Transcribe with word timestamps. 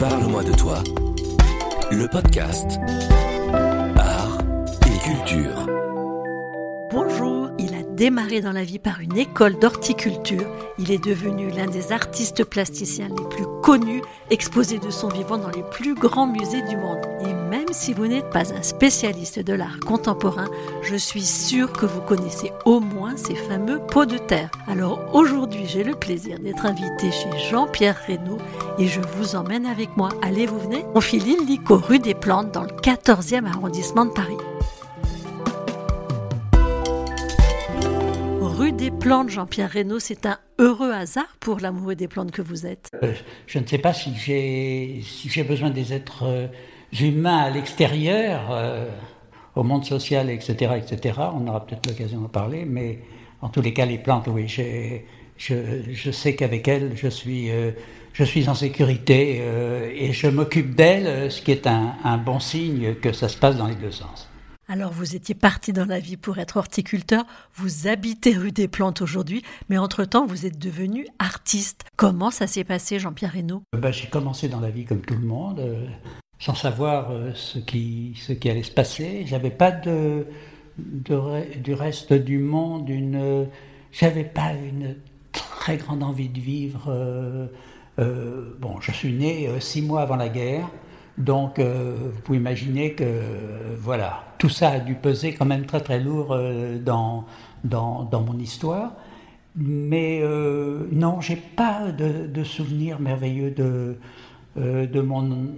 Parle-moi 0.00 0.42
de 0.42 0.52
toi. 0.52 0.82
Le 1.92 2.08
podcast 2.08 2.80
Art 3.96 4.38
et 4.86 4.98
culture. 4.98 5.68
Bonjour, 6.90 7.50
il 7.60 7.72
a 7.76 7.84
démarré 7.84 8.40
dans 8.40 8.50
la 8.50 8.64
vie 8.64 8.80
par 8.80 8.98
une 8.98 9.16
école 9.16 9.56
d'horticulture. 9.60 10.48
Il 10.80 10.90
est 10.90 11.04
devenu 11.04 11.50
l'un 11.50 11.68
des 11.68 11.92
artistes 11.92 12.42
plasticiens 12.42 13.06
les 13.06 13.28
plus 13.28 13.46
connus, 13.62 14.02
exposé 14.30 14.80
de 14.80 14.90
son 14.90 15.06
vivant 15.10 15.38
dans 15.38 15.50
les 15.50 15.62
plus 15.70 15.94
grands 15.94 16.26
musées 16.26 16.62
du 16.62 16.76
monde. 16.76 17.06
Même 17.50 17.72
si 17.72 17.92
vous 17.92 18.06
n'êtes 18.06 18.30
pas 18.30 18.54
un 18.54 18.62
spécialiste 18.62 19.40
de 19.40 19.52
l'art 19.52 19.80
contemporain, 19.80 20.48
je 20.82 20.94
suis 20.94 21.24
sûre 21.24 21.72
que 21.72 21.84
vous 21.84 22.00
connaissez 22.00 22.52
au 22.64 22.78
moins 22.78 23.16
ces 23.16 23.34
fameux 23.34 23.80
pots 23.80 24.06
de 24.06 24.18
terre. 24.18 24.50
Alors 24.68 25.00
aujourd'hui, 25.12 25.66
j'ai 25.66 25.82
le 25.82 25.96
plaisir 25.96 26.38
d'être 26.38 26.64
invité 26.64 27.10
chez 27.10 27.28
Jean-Pierre 27.50 28.00
Reynaud 28.06 28.38
et 28.78 28.86
je 28.86 29.00
vous 29.00 29.34
emmène 29.34 29.66
avec 29.66 29.96
moi. 29.96 30.10
Allez, 30.22 30.46
vous 30.46 30.60
venez? 30.60 30.84
On 30.94 31.00
file 31.00 31.26
illico 31.26 31.76
rue 31.76 31.98
des 31.98 32.14
Plantes 32.14 32.52
dans 32.52 32.62
le 32.62 32.68
14e 32.68 33.46
arrondissement 33.46 34.04
de 34.04 34.12
Paris. 34.12 34.36
Rue 38.40 38.72
des 38.72 38.92
Plantes, 38.92 39.30
Jean-Pierre 39.30 39.70
Reynaud, 39.70 39.98
c'est 39.98 40.24
un 40.24 40.38
heureux 40.60 40.92
hasard 40.92 41.36
pour 41.40 41.58
l'amoureux 41.58 41.96
des 41.96 42.06
plantes 42.06 42.30
que 42.30 42.42
vous 42.42 42.66
êtes. 42.66 42.90
Euh, 43.02 43.12
je 43.46 43.58
ne 43.58 43.66
sais 43.66 43.78
pas 43.78 43.92
si 43.92 44.14
j'ai 44.14 45.44
besoin 45.44 45.70
des 45.70 45.92
êtres 45.94 46.24
euh, 46.24 46.46
humains 46.98 47.38
à 47.38 47.50
l'extérieur, 47.50 48.50
euh, 48.50 48.88
au 49.54 49.62
monde 49.62 49.84
social, 49.84 50.30
etc., 50.30 50.74
etc. 50.76 51.18
On 51.34 51.46
aura 51.46 51.66
peut-être 51.66 51.86
l'occasion 51.86 52.20
d'en 52.20 52.28
parler, 52.28 52.64
mais 52.64 53.00
en 53.40 53.48
tous 53.48 53.60
les 53.62 53.72
cas, 53.72 53.86
les 53.86 53.98
plantes, 53.98 54.28
oui, 54.28 54.48
je, 54.48 54.98
je 55.38 56.10
sais 56.10 56.34
qu'avec 56.36 56.68
elles, 56.68 56.92
je 56.96 57.08
suis, 57.08 57.48
je 58.12 58.24
suis 58.24 58.48
en 58.48 58.54
sécurité 58.54 59.42
et 59.94 60.12
je 60.12 60.26
m'occupe 60.28 60.74
d'elles, 60.74 61.30
ce 61.30 61.40
qui 61.40 61.50
est 61.50 61.66
un, 61.66 61.94
un 62.04 62.18
bon 62.18 62.38
signe 62.38 62.94
que 62.96 63.12
ça 63.12 63.28
se 63.28 63.38
passe 63.38 63.56
dans 63.56 63.66
les 63.66 63.76
deux 63.76 63.90
sens. 63.90 64.30
Alors 64.70 64.92
vous 64.92 65.16
étiez 65.16 65.34
parti 65.34 65.72
dans 65.72 65.84
la 65.84 65.98
vie 65.98 66.16
pour 66.16 66.38
être 66.38 66.56
horticulteur, 66.56 67.24
vous 67.56 67.88
habitez 67.88 68.36
rue 68.36 68.52
des 68.52 68.68
Plantes 68.68 69.02
aujourd'hui, 69.02 69.42
mais 69.68 69.78
entre-temps 69.78 70.26
vous 70.26 70.46
êtes 70.46 70.60
devenu 70.60 71.08
artiste. 71.18 71.84
Comment 71.96 72.30
ça 72.30 72.46
s'est 72.46 72.62
passé 72.62 73.00
Jean-Pierre 73.00 73.32
Reynaud? 73.32 73.64
Ben, 73.76 73.90
J'ai 73.90 74.06
commencé 74.06 74.48
dans 74.48 74.60
la 74.60 74.70
vie 74.70 74.84
comme 74.84 75.00
tout 75.00 75.16
le 75.16 75.26
monde, 75.26 75.58
euh, 75.58 75.88
sans 76.40 76.54
savoir 76.54 77.10
euh, 77.10 77.30
ce, 77.34 77.58
qui, 77.58 78.14
ce 78.16 78.32
qui 78.32 78.50
allait 78.50 78.64
se 78.64 78.72
passer. 78.72 79.22
J'avais 79.26 79.50
pas 79.50 79.70
de, 79.70 80.26
du 80.78 81.74
reste 81.74 82.12
du 82.12 82.38
monde, 82.38 82.88
une, 82.88 83.46
j'avais 83.92 84.24
pas 84.24 84.52
une 84.54 84.96
très 85.30 85.76
grande 85.76 86.02
envie 86.02 86.28
de 86.28 86.40
vivre. 86.40 86.86
Euh, 87.98 88.56
bon, 88.58 88.80
je 88.80 88.90
suis 88.90 89.12
né 89.12 89.48
six 89.60 89.82
mois 89.82 90.02
avant 90.02 90.16
la 90.16 90.28
guerre. 90.28 90.68
Donc, 91.20 91.58
euh, 91.58 91.96
vous 92.14 92.20
pouvez 92.22 92.38
imaginer 92.38 92.94
que, 92.94 93.04
voilà, 93.78 94.24
tout 94.38 94.48
ça 94.48 94.70
a 94.70 94.80
dû 94.80 94.94
peser 94.94 95.34
quand 95.34 95.44
même 95.44 95.66
très 95.66 95.80
très 95.80 96.00
lourd 96.00 96.32
euh, 96.32 96.78
dans, 96.78 97.26
dans, 97.62 98.04
dans, 98.04 98.22
mon 98.22 98.38
histoire. 98.38 98.92
Mais 99.54 100.20
euh, 100.22 100.86
non, 100.92 101.20
j'ai 101.20 101.36
pas 101.36 101.92
de, 101.92 102.26
de, 102.26 102.44
souvenirs 102.44 103.00
merveilleux 103.00 103.50
de, 103.50 103.98
euh, 104.56 104.86
de, 104.86 105.00
mon, 105.00 105.48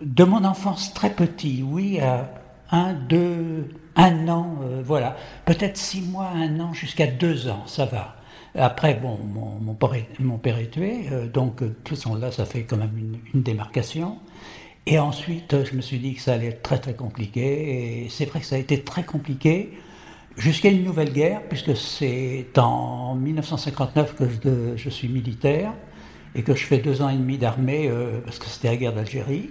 de 0.00 0.24
mon 0.24 0.44
enfance 0.44 0.92
très 0.94 1.10
petit. 1.10 1.62
Oui, 1.66 2.00
à 2.00 2.30
un, 2.70 2.94
deux, 2.94 3.68
un 3.94 4.28
an, 4.28 4.58
voilà. 4.84 5.16
Peut-être 5.44 5.76
six 5.76 6.02
mois, 6.02 6.28
un 6.34 6.60
an, 6.60 6.72
jusqu'à 6.72 7.06
deux 7.06 7.48
ans, 7.48 7.66
ça 7.66 7.86
va. 7.86 8.16
Après, 8.54 8.94
bon, 8.94 9.18
mon, 9.18 9.74
père, 9.74 10.58
est, 10.58 10.70
tué, 10.70 11.08
donc 11.32 11.62
de 11.62 11.68
toute 11.68 11.96
façon 11.96 12.14
là, 12.14 12.32
ça 12.32 12.46
fait 12.46 12.62
quand 12.62 12.78
même 12.78 13.18
une, 13.34 13.42
démarcation. 13.42 14.18
Et 14.86 14.98
ensuite, 14.98 15.64
je 15.64 15.74
me 15.76 15.80
suis 15.80 15.98
dit 15.98 16.14
que 16.14 16.20
ça 16.20 16.34
allait 16.34 16.48
être 16.48 16.62
très 16.62 16.78
très 16.78 16.94
compliqué. 16.94 18.04
Et 18.04 18.08
c'est 18.08 18.24
vrai 18.24 18.40
que 18.40 18.46
ça 18.46 18.56
a 18.56 18.58
été 18.58 18.82
très 18.82 19.04
compliqué 19.04 19.72
jusqu'à 20.36 20.70
une 20.70 20.84
nouvelle 20.84 21.12
guerre, 21.12 21.42
puisque 21.48 21.76
c'est 21.76 22.46
en 22.56 23.14
1959 23.14 24.14
que 24.14 24.76
je, 24.76 24.90
suis 24.90 25.08
militaire 25.08 25.72
et 26.34 26.42
que 26.42 26.54
je 26.54 26.64
fais 26.64 26.78
deux 26.78 27.02
ans 27.02 27.08
et 27.08 27.16
demi 27.16 27.38
d'armée, 27.38 27.88
euh, 27.88 28.20
parce 28.24 28.38
que 28.38 28.46
c'était 28.46 28.68
la 28.68 28.76
guerre 28.76 28.92
d'Algérie. 28.92 29.50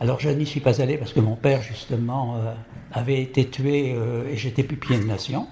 Alors 0.00 0.18
je 0.18 0.30
n'y 0.30 0.46
suis 0.46 0.60
pas 0.60 0.80
allé 0.80 0.96
parce 0.96 1.12
que 1.12 1.20
mon 1.20 1.36
père, 1.36 1.60
justement, 1.60 2.36
euh, 2.36 2.54
avait 2.90 3.20
été 3.20 3.48
tué 3.48 3.94
euh, 3.94 4.24
et 4.30 4.36
j'étais 4.36 4.62
pupier 4.62 4.98
de 4.98 5.04
nation. 5.04 5.46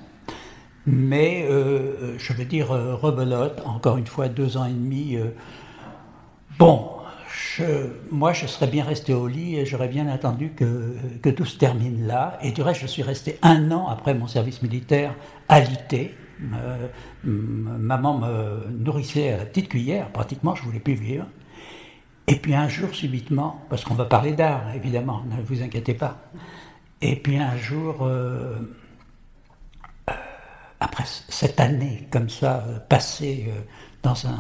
Mais 0.87 1.47
euh, 1.51 2.17
je 2.19 2.33
veux 2.33 2.47
dire, 2.47 2.69
rebelote, 2.69 3.61
encore 3.67 3.99
une 3.99 4.07
fois, 4.07 4.29
deux 4.29 4.57
ans 4.57 4.65
et 4.65 4.73
demi. 4.73 5.19
bon, 6.59 6.93
moi, 8.11 8.33
je 8.33 8.47
serais 8.47 8.69
bien 8.69 8.85
resté 8.85 9.13
au 9.13 9.27
lit 9.27 9.57
et 9.57 9.67
j'aurais 9.67 9.89
bien 9.89 10.09
attendu 10.09 10.53
que, 10.53 11.31
tout 11.31 11.45
se 11.45 11.59
termine 11.59 12.07
là. 12.07 12.39
Et 12.43 12.53
du 12.53 12.63
reste, 12.63 12.81
je 12.81 12.87
suis 12.87 13.03
resté 13.03 13.39
un 13.43 13.71
an 13.71 13.89
après 13.89 14.15
mon 14.15 14.29
service 14.29 14.63
militaire 14.63 15.15
alité. 15.49 16.15
Euh, 16.41 16.87
maman 17.25 18.19
me 18.19 18.71
nourrissait 18.71 19.33
à 19.33 19.39
la 19.39 19.45
petite 19.45 19.69
cuillère, 19.69 20.09
pratiquement, 20.11 20.55
je 20.55 20.63
voulais 20.63 20.79
plus 20.79 20.95
vivre. 20.95 21.27
Et 22.29 22.37
puis 22.37 22.55
un 22.55 22.69
jour, 22.69 22.95
subitement, 22.95 23.63
parce 23.71 23.85
qu'on 23.85 23.95
va 23.95 24.05
parler 24.05 24.33
d'art, 24.33 24.75
évidemment, 24.75 25.23
ne 25.25 25.43
vous 25.43 25.63
inquiétez 25.63 25.95
pas. 25.95 26.21
Et 27.01 27.17
puis 27.17 27.39
un 27.39 27.57
jour, 27.57 28.03
euh, 28.03 28.57
euh, 30.11 30.13
après 30.79 31.05
cette 31.07 31.59
année 31.59 32.07
comme 32.11 32.29
ça, 32.29 32.65
passée 32.91 33.49
dans 34.03 34.27
un, 34.27 34.39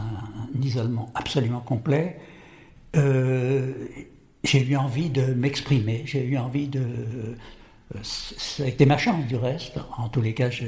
isolement 0.60 1.10
absolument 1.14 1.60
complet, 1.60 2.20
euh, 2.96 3.72
j'ai 4.44 4.66
eu 4.66 4.76
envie 4.76 5.08
de 5.08 5.22
m'exprimer, 5.32 6.02
j'ai 6.04 6.24
eu 6.24 6.36
envie 6.36 6.68
de... 6.68 6.84
Ça 8.02 8.64
a 8.64 8.66
été 8.66 8.84
ma 8.84 8.98
chance 8.98 9.24
du 9.26 9.36
reste, 9.36 9.78
en 9.96 10.10
tous 10.10 10.20
les 10.20 10.34
cas, 10.34 10.50
je, 10.50 10.66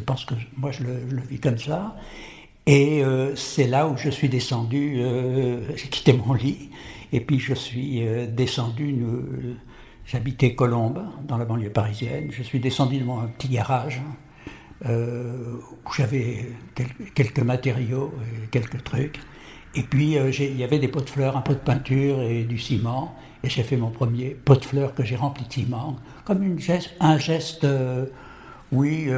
pense 0.00 0.24
que 0.24 0.34
moi 0.56 0.70
je 0.70 0.82
le, 0.82 1.20
vis 1.28 1.38
comme 1.38 1.58
ça. 1.58 1.94
Et 2.66 3.04
euh, 3.04 3.36
c'est 3.36 3.66
là 3.66 3.86
où 3.88 3.96
je 3.96 4.08
suis 4.08 4.28
descendu, 4.28 4.94
euh, 4.96 5.76
j'ai 5.76 5.88
quitté 5.88 6.14
mon 6.14 6.32
lit, 6.32 6.70
et 7.12 7.20
puis 7.20 7.38
je 7.38 7.52
suis 7.52 8.06
euh, 8.06 8.26
descendu, 8.26 8.96
j'habitais 10.06 10.54
Colombes, 10.54 11.04
dans 11.28 11.36
la 11.36 11.44
banlieue 11.44 11.70
parisienne, 11.70 12.30
je 12.30 12.42
suis 12.42 12.60
descendu 12.60 12.98
de 12.98 13.04
mon 13.04 13.26
petit 13.28 13.48
garage, 13.48 14.00
où 14.86 15.92
j'avais 15.96 16.44
quelques, 17.14 17.38
matériaux, 17.38 18.12
et 18.44 18.48
quelques 18.48 18.82
trucs. 18.84 19.18
Et 19.74 19.82
puis, 19.82 20.16
il 20.16 20.56
y 20.58 20.64
avait 20.64 20.78
des 20.78 20.88
pots 20.88 21.00
de 21.00 21.08
fleurs, 21.08 21.38
un 21.38 21.40
pot 21.40 21.54
de 21.54 21.58
peinture 21.58 22.20
et 22.20 22.44
du 22.44 22.58
ciment. 22.58 23.16
Et 23.42 23.48
j'ai 23.48 23.62
fait 23.62 23.78
mon 23.78 23.88
premier 23.88 24.30
pot 24.30 24.56
de 24.56 24.64
fleurs 24.64 24.94
que 24.94 25.02
j'ai 25.02 25.16
rempli 25.16 25.46
de 25.46 25.52
ciment, 25.52 25.96
comme 26.26 26.56
un 27.00 27.18
geste, 27.18 27.66
oui, 28.72 29.08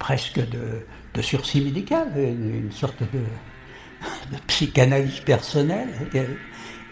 presque 0.00 0.40
de, 0.40 0.84
de, 1.14 1.22
sursis 1.22 1.60
médical, 1.60 2.08
une, 2.16 2.54
une 2.54 2.72
sorte 2.72 3.00
de, 3.02 3.18
de, 4.32 4.38
psychanalyse 4.46 5.20
personnelle. 5.20 5.88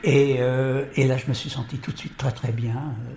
Et, 0.05 0.37
euh, 0.41 0.85
et, 0.97 1.07
là, 1.07 1.17
je 1.17 1.27
me 1.29 1.35
suis 1.35 1.51
senti 1.51 1.79
tout 1.79 1.93
de 1.93 1.99
suite 1.99 2.17
très 2.17 2.33
très 2.33 2.53
bien, 2.53 2.77
euh, 2.77 3.13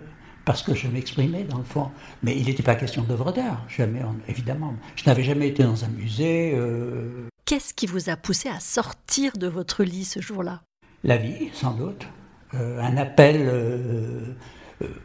parce 0.45 0.61
que 0.61 0.75
je 0.75 0.87
m'exprimais 0.87 1.43
dans 1.43 1.57
le 1.57 1.63
fond. 1.63 1.89
Mais 2.23 2.37
il 2.37 2.45
n'était 2.45 2.63
pas 2.63 2.75
question 2.75 3.03
d'œuvre 3.03 3.31
d'art, 3.31 3.65
jamais, 3.67 4.01
évidemment. 4.27 4.75
Je 4.95 5.03
n'avais 5.05 5.23
jamais 5.23 5.47
été 5.47 5.63
dans 5.63 5.83
un 5.83 5.89
musée. 5.89 6.53
Euh, 6.55 7.27
Qu'est-ce 7.45 7.73
qui 7.73 7.87
vous 7.87 8.09
a 8.09 8.15
poussé 8.15 8.49
à 8.49 8.59
sortir 8.59 9.33
de 9.37 9.47
votre 9.47 9.83
lit 9.83 10.05
ce 10.05 10.19
jour-là? 10.19 10.61
La 11.03 11.17
vie, 11.17 11.49
sans 11.53 11.73
doute. 11.73 12.07
Un 12.53 12.95
appel, 12.95 13.51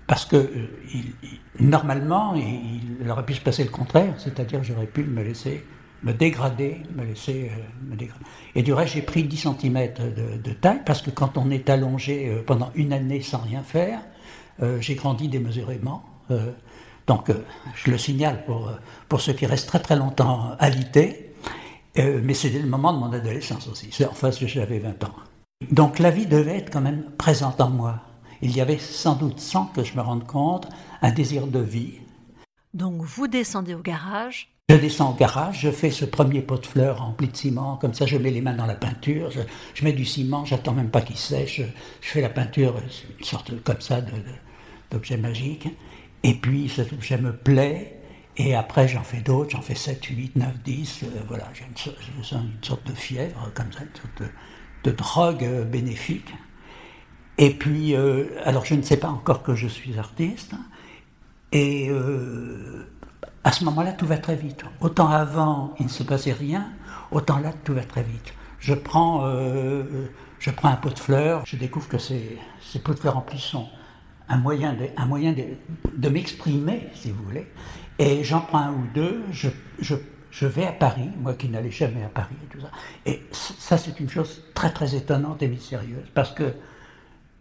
parce 0.06 0.24
que 0.24 0.50
il, 0.94 1.14
il, 1.58 1.66
normalement, 1.66 2.34
il, 2.34 2.80
il, 3.00 3.10
aurait 3.10 3.24
pu 3.24 3.34
se 3.34 3.40
passer 3.40 3.64
le 3.64 3.70
contraire, 3.70 4.14
c'est-à-dire 4.18 4.62
j'aurais 4.62 4.86
pu 4.86 5.02
me 5.02 5.22
laisser 5.22 5.64
me 6.02 6.12
dégrader, 6.12 6.82
me 6.94 7.04
laisser 7.04 7.50
me 7.88 7.96
dégrader. 7.96 8.24
Et 8.54 8.62
du 8.62 8.72
reste, 8.72 8.94
j'ai 8.94 9.02
pris 9.02 9.24
10 9.24 9.36
cm 9.36 9.92
de, 10.42 10.52
taille, 10.52 10.80
parce 10.84 11.02
que 11.02 11.10
quand 11.10 11.36
on 11.36 11.50
est 11.50 11.68
allongé 11.68 12.42
pendant 12.46 12.70
une 12.74 12.92
année 12.92 13.20
sans 13.20 13.38
rien 13.38 13.62
faire, 13.62 14.00
j'ai 14.80 14.94
grandi 14.94 15.28
démesurément. 15.28 16.02
donc, 17.06 17.30
je 17.74 17.90
le 17.90 17.98
signale 17.98 18.44
pour, 18.46 18.72
pour 19.08 19.20
ceux 19.20 19.34
qui 19.34 19.46
restent 19.46 19.68
très 19.68 19.80
très 19.80 19.96
longtemps 19.96 20.56
alités. 20.58 21.30
Euh, 21.98 22.20
mais 22.22 22.34
c'était 22.34 22.58
le 22.58 22.68
moment 22.68 22.92
de 22.92 22.98
mon 22.98 23.12
adolescence 23.12 23.68
aussi. 23.68 23.90
Enfin, 24.08 24.30
j'avais 24.30 24.78
20 24.78 25.04
ans. 25.04 25.14
Donc 25.70 25.98
la 25.98 26.10
vie 26.10 26.26
devait 26.26 26.56
être 26.56 26.72
quand 26.72 26.80
même 26.80 27.04
présente 27.18 27.60
en 27.60 27.70
moi. 27.70 28.00
Il 28.42 28.56
y 28.56 28.60
avait 28.60 28.78
sans 28.78 29.16
doute, 29.16 29.40
sans 29.40 29.66
que 29.66 29.84
je 29.84 29.94
me 29.96 30.00
rende 30.00 30.26
compte, 30.26 30.68
un 31.02 31.10
désir 31.10 31.46
de 31.46 31.58
vie. 31.58 31.98
Donc 32.72 33.02
vous 33.02 33.26
descendez 33.26 33.74
au 33.74 33.80
garage 33.80 34.48
Je 34.70 34.76
descends 34.76 35.10
au 35.10 35.14
garage, 35.14 35.62
je 35.62 35.70
fais 35.72 35.90
ce 35.90 36.04
premier 36.04 36.42
pot 36.42 36.56
de 36.56 36.64
fleurs 36.64 36.98
rempli 36.98 37.26
de 37.26 37.36
ciment, 37.36 37.74
comme 37.74 37.92
ça 37.92 38.06
je 38.06 38.16
mets 38.16 38.30
les 38.30 38.40
mains 38.40 38.54
dans 38.54 38.66
la 38.66 38.76
peinture, 38.76 39.28
je, 39.32 39.84
mets 39.84 39.92
du 39.92 40.04
ciment, 40.04 40.44
j'attends 40.44 40.74
même 40.74 40.90
pas 40.90 41.00
qu'il 41.00 41.16
sèche, 41.16 41.60
je, 42.00 42.08
fais 42.08 42.20
la 42.20 42.28
peinture, 42.28 42.76
une 43.18 43.24
sorte 43.24 43.50
comme 43.64 43.80
ça 43.80 44.00
d'objet 44.92 45.16
magique. 45.16 45.66
Et 46.22 46.34
puis 46.34 46.68
cet 46.68 46.92
objet 46.92 47.18
me 47.18 47.32
plaît, 47.32 48.00
et 48.36 48.54
après, 48.54 48.86
j'en 48.86 49.02
fais 49.02 49.20
d'autres, 49.22 49.50
j'en 49.50 49.60
fais 49.60 49.74
7, 49.74 50.04
8, 50.04 50.36
9, 50.36 50.62
10. 50.62 51.00
Euh, 51.02 51.06
voilà, 51.26 51.48
j'ai 51.52 51.64
une, 51.64 52.62
sorte 52.62 52.86
de 52.86 52.94
fièvre, 52.94 53.50
comme 53.52 53.72
ça, 53.72 53.80
une 53.80 54.00
sorte 54.00 54.22
de, 54.22 54.88
de 54.88 54.96
drogue 54.96 55.64
bénéfique. 55.68 56.32
Et 57.38 57.50
puis, 57.50 57.96
alors 58.44 58.64
je 58.64 58.76
ne 58.76 58.82
sais 58.82 58.98
pas 58.98 59.08
encore 59.08 59.42
que 59.42 59.56
je 59.56 59.66
suis 59.66 59.98
artiste, 59.98 60.52
et 61.50 61.90
à 63.44 63.52
ce 63.52 63.64
moment-là, 63.64 63.92
tout 63.92 64.06
va 64.06 64.18
très 64.18 64.36
vite. 64.36 64.64
Autant 64.80 65.08
avant, 65.08 65.74
il 65.78 65.86
ne 65.86 65.90
se 65.90 66.02
passait 66.02 66.32
rien, 66.32 66.70
autant 67.10 67.38
là, 67.38 67.52
tout 67.64 67.74
va 67.74 67.84
très 67.84 68.02
vite. 68.02 68.34
Je 68.58 68.74
prends, 68.74 69.26
je 70.38 70.50
prends 70.50 70.68
un 70.68 70.76
pot 70.76 70.90
de 70.90 70.98
fleurs, 70.98 71.42
je 71.46 71.56
découvre 71.56 71.88
que 71.88 71.98
ces, 71.98 72.38
ces 72.60 72.78
pots 72.78 72.92
de 72.92 72.98
fleurs 72.98 73.16
en 73.16 73.24
sont 73.36 73.68
un 74.30 74.38
moyen 74.38 74.72
de, 74.74 74.86
un 74.96 75.06
moyen 75.06 75.34
de, 75.34 76.08
m'exprimer, 76.08 76.88
si 76.94 77.10
vous 77.10 77.22
voulez. 77.24 77.46
Et 77.98 78.24
j'en 78.24 78.40
prends 78.40 78.60
un 78.60 78.72
ou 78.72 78.86
deux, 78.94 79.22
je, 79.32 79.48
je, 79.80 79.96
je 80.30 80.46
vais 80.46 80.66
à 80.66 80.72
Paris, 80.72 81.10
moi 81.18 81.34
qui 81.34 81.48
n'allais 81.48 81.72
jamais 81.72 82.02
à 82.04 82.08
Paris 82.08 82.36
et 82.44 82.46
tout 82.46 82.60
ça. 82.60 82.70
Et 83.06 83.22
ça, 83.32 83.76
c'est 83.76 83.98
une 83.98 84.08
chose 84.08 84.44
très 84.54 84.72
très 84.72 84.94
étonnante 84.94 85.42
et 85.42 85.48
mystérieuse, 85.48 86.06
parce 86.14 86.30
que 86.30 86.54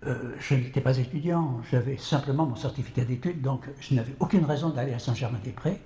euh, 0.08 0.34
je 0.40 0.56
n'étais 0.56 0.80
pas 0.80 0.98
étudiant, 0.98 1.60
j'avais 1.72 1.98
simplement 1.98 2.46
mon 2.46 2.56
certificat 2.56 3.04
d'études, 3.04 3.42
donc 3.42 3.66
je 3.82 3.96
n'avais 3.96 4.16
aucune 4.20 4.46
raison 4.46 4.70
d'aller 4.70 4.94
à 4.94 5.00
Saint-Germain-des-Prés. 5.00 5.82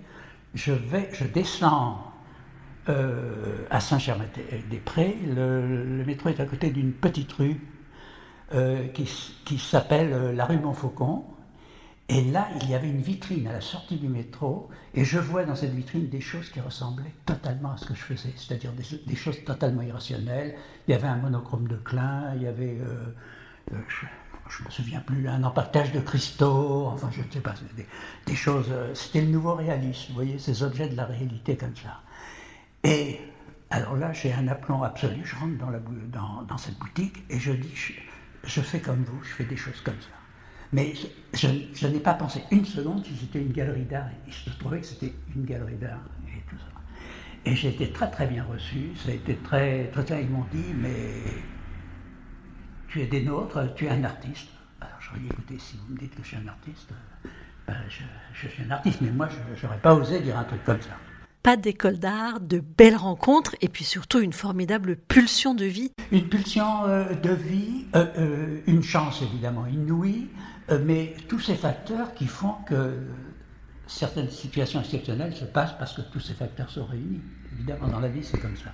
Je 0.54 1.26
descends 1.34 2.12
euh, 2.90 3.66
à 3.72 3.80
Saint-Germain-des-Prés, 3.80 5.18
le, 5.36 6.04
métro 6.06 6.30
est 6.30 6.40
à 6.40 6.46
côté 6.46 6.70
d'une 6.70 6.92
petite 6.92 7.32
rue 7.34 7.60
euh, 8.54 8.88
qui, 8.90 9.58
s'appelle 9.58 10.36
la 10.36 10.46
rue 10.46 10.60
Montfaucon. 10.60 11.24
Et 12.10 12.22
là, 12.22 12.50
il 12.62 12.70
y 12.70 12.76
avait 12.76 12.90
une 12.90 13.02
vitrine 13.02 13.48
à 13.48 13.54
la 13.54 13.62
sortie 13.62 13.96
du 13.96 14.10
métro, 14.10 14.70
et 14.94 15.06
je 15.06 15.18
vois 15.18 15.46
dans 15.46 15.56
cette 15.56 15.74
vitrine 15.74 16.10
des 16.10 16.22
choses 16.22 16.50
qui 16.50 16.60
ressemblaient 16.60 17.16
totalement 17.26 17.72
à 17.72 17.78
ce 17.78 17.86
que 17.86 17.96
je 17.96 18.02
faisais, 18.02 18.34
c'est-à-dire 18.36 18.74
des, 18.74 19.16
choses 19.16 19.44
totalement 19.44 19.82
irrationnelles. 19.82 20.54
Il 20.88 20.92
y 20.92 20.94
avait 20.94 21.08
un 21.08 21.16
monochrome 21.16 21.68
de 21.68 21.78
Klein, 21.78 22.34
il 22.36 22.44
y 22.44 22.48
avait, 22.48 22.78
euh, 23.72 23.78
je 24.50 24.62
ne 24.62 24.68
me 24.68 24.72
souviens 24.72 25.00
plus, 25.00 25.28
un 25.28 25.44
empaquetage 25.44 25.92
de 25.94 26.00
cristaux, 26.00 26.88
enfin 26.88 27.10
je 27.12 27.22
ne 27.22 27.32
sais 27.32 27.40
pas, 27.40 27.54
des, 28.26 28.36
choses. 28.36 28.72
C'était 28.94 29.22
le 29.22 29.28
nouveau 29.28 29.56
réalisme, 29.56 30.10
vous 30.10 30.16
voyez, 30.16 30.38
ces 30.38 30.64
objets 30.64 30.90
de 30.90 30.96
la 30.96 31.06
réalité 31.06 31.56
comme 31.56 31.76
ça. 31.76 32.02
Et 32.84 33.20
alors 33.70 33.96
là, 33.96 34.14
j'ai 34.14 34.32
un 34.34 34.48
aplomb 34.48 34.84
absolu, 34.84 35.22
je 35.24 35.36
rentre 35.36 35.56
dans, 36.48 36.58
cette 36.58 36.78
boutique 36.78 37.24
et 37.30 37.40
je 37.40 37.54
dis, 37.54 37.74
je 38.44 38.62
fais 38.62 38.80
comme 38.80 39.04
vous, 39.04 39.24
je 39.24 39.30
fais 39.30 39.46
des 39.46 39.58
choses 39.58 39.82
comme 39.82 40.00
ça. 40.00 40.10
Mais 40.74 40.94
je, 41.34 41.88
n'ai 41.88 42.00
pas 42.00 42.14
pensé 42.14 42.44
une 42.52 42.66
seconde 42.66 43.06
si 43.06 43.16
c'était 43.16 43.40
une 43.40 43.52
galerie 43.52 43.86
d'art. 43.86 44.10
Je 44.28 44.50
trouvais 44.60 44.80
que 44.80 44.86
c'était 44.86 45.14
une 45.36 45.46
galerie 45.46 45.76
d'art 45.76 46.02
et 46.28 46.42
tout 46.50 46.58
ça. 46.58 46.66
Et 47.46 47.56
j'ai 47.56 47.70
été 47.70 47.92
très 47.92 48.10
très 48.10 48.26
bien 48.28 48.44
reçu. 48.44 48.90
Ça 48.96 49.10
a 49.10 49.14
été 49.14 49.36
très 49.38 49.86
très. 49.88 50.24
Ils 50.24 50.30
m'ont 50.30 50.46
dit, 50.52 50.74
mais 50.76 51.24
tu 52.94 53.02
es 53.02 53.08
des 53.08 53.24
nôtres, 53.24 53.74
tu 53.74 53.88
es 53.88 53.90
un 53.90 54.04
artiste. 54.04 54.50
Alors 54.80 54.94
je 55.00 55.20
ai 55.20 55.26
écoutez, 55.26 55.58
si 55.58 55.78
vous 55.78 55.94
me 55.96 55.98
dites 55.98 56.14
que 56.14 56.22
je 56.22 56.28
suis 56.28 56.38
un 56.38 56.48
artiste, 56.48 56.90
ben, 57.66 57.74
je, 57.90 58.04
je, 58.36 58.48
suis 58.48 58.64
un 58.64 58.70
artiste, 58.70 59.02
mais 59.02 59.10
moi 59.10 59.28
je 59.58 59.66
n'aurais 59.66 59.80
pas 59.80 59.96
osé 59.96 60.20
dire 60.20 60.38
un 60.38 60.44
truc 60.44 60.64
comme 60.64 60.80
ça 60.80 60.96
pas 61.42 61.58
d'école 61.58 62.00
d'art, 62.00 62.40
de 62.40 62.60
belles 62.62 62.96
rencontres 62.96 63.54
et 63.60 63.68
puis 63.68 63.84
surtout 63.84 64.22
une 64.22 64.32
formidable 64.32 64.96
pulsion 64.96 65.54
de 65.54 65.66
vie. 65.66 65.92
Une 66.14 66.30
pulsion 66.30 66.86
euh, 66.86 67.14
de 67.16 67.32
vie, 67.32 67.88
euh, 67.98 68.06
euh, 68.18 68.60
une 68.66 68.82
chance 68.82 69.22
évidemment 69.22 69.68
inouïe, 69.68 70.30
mais 70.86 71.14
tous 71.28 71.42
ces 71.42 71.56
facteurs 71.56 72.14
qui 72.14 72.28
font 72.28 72.54
que 72.66 72.94
certaines 73.88 74.30
situations 74.30 74.80
exceptionnelles 74.80 75.36
se 75.36 75.44
passent 75.44 75.78
parce 75.78 75.92
que 75.92 76.02
tous 76.14 76.22
ces 76.22 76.34
facteurs 76.34 76.70
sont 76.70 76.86
réunis. 76.86 77.20
Évidemment, 77.52 77.90
dans 77.90 78.00
la 78.00 78.08
vie, 78.08 78.24
c'est 78.24 78.40
comme 78.40 78.56
ça. 78.56 78.72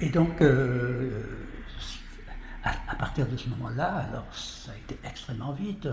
Et 0.00 0.08
donc, 0.08 0.42
à, 2.64 2.94
partir 2.96 3.26
de 3.26 3.36
ce 3.36 3.48
moment-là, 3.50 4.06
alors 4.08 4.26
ça 4.32 4.72
a 4.72 4.76
été 4.76 4.98
extrêmement 5.04 5.52
vite. 5.52 5.86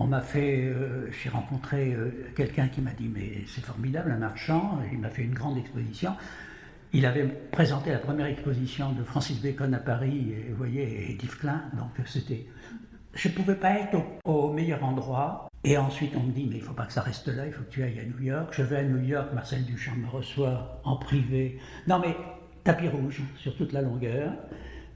On 0.00 0.06
m'a 0.06 0.20
fait, 0.20 0.64
euh, 0.66 1.10
j'ai 1.10 1.28
rencontré 1.28 1.92
euh, 1.92 2.30
quelqu'un 2.36 2.68
qui 2.68 2.80
m'a 2.80 2.92
dit 2.92 3.10
mais 3.12 3.42
c'est 3.48 3.64
formidable, 3.64 4.12
un 4.12 4.18
marchand, 4.18 4.78
il 4.92 4.98
m'a 4.98 5.10
fait 5.10 5.22
une 5.22 5.34
grande 5.34 5.58
exposition. 5.58 6.14
Il 6.92 7.04
avait 7.04 7.26
présenté 7.26 7.90
la 7.90 7.98
première 7.98 8.26
exposition 8.26 8.92
de 8.92 9.02
Francis 9.02 9.42
Bacon 9.42 9.74
à 9.74 9.78
Paris, 9.78 10.30
et, 10.30 10.50
vous 10.50 10.56
voyez, 10.56 11.10
et 11.10 11.16
Klein, 11.16 11.64
donc 11.76 11.90
c'était... 12.06 12.46
Je 13.12 13.28
ne 13.28 13.34
pouvais 13.34 13.56
pas 13.56 13.72
être 13.72 13.98
au, 14.24 14.52
meilleur 14.52 14.84
endroit. 14.84 15.50
Et 15.64 15.76
ensuite, 15.76 16.12
on 16.14 16.22
me 16.22 16.30
dit, 16.30 16.46
mais 16.48 16.56
il 16.56 16.60
ne 16.60 16.64
faut 16.64 16.72
pas 16.72 16.86
que 16.86 16.92
ça 16.92 17.02
reste 17.02 17.26
là, 17.26 17.46
il 17.46 17.52
faut 17.52 17.64
que 17.64 17.70
tu 17.70 17.82
ailles 17.82 17.98
à 17.98 18.04
New 18.04 18.22
York. 18.22 18.50
Je 18.52 18.62
vais 18.62 18.76
à 18.76 18.82
New 18.84 19.02
York, 19.02 19.32
Marcel 19.34 19.64
Duchamp 19.64 19.96
me 19.96 20.08
reçoit 20.08 20.80
en 20.84 20.96
privé. 20.96 21.58
Non, 21.88 21.98
mais 21.98 22.16
tapis 22.62 22.86
rouge 22.86 23.22
sur 23.36 23.56
toute 23.56 23.72
la 23.72 23.82
longueur. 23.82 24.32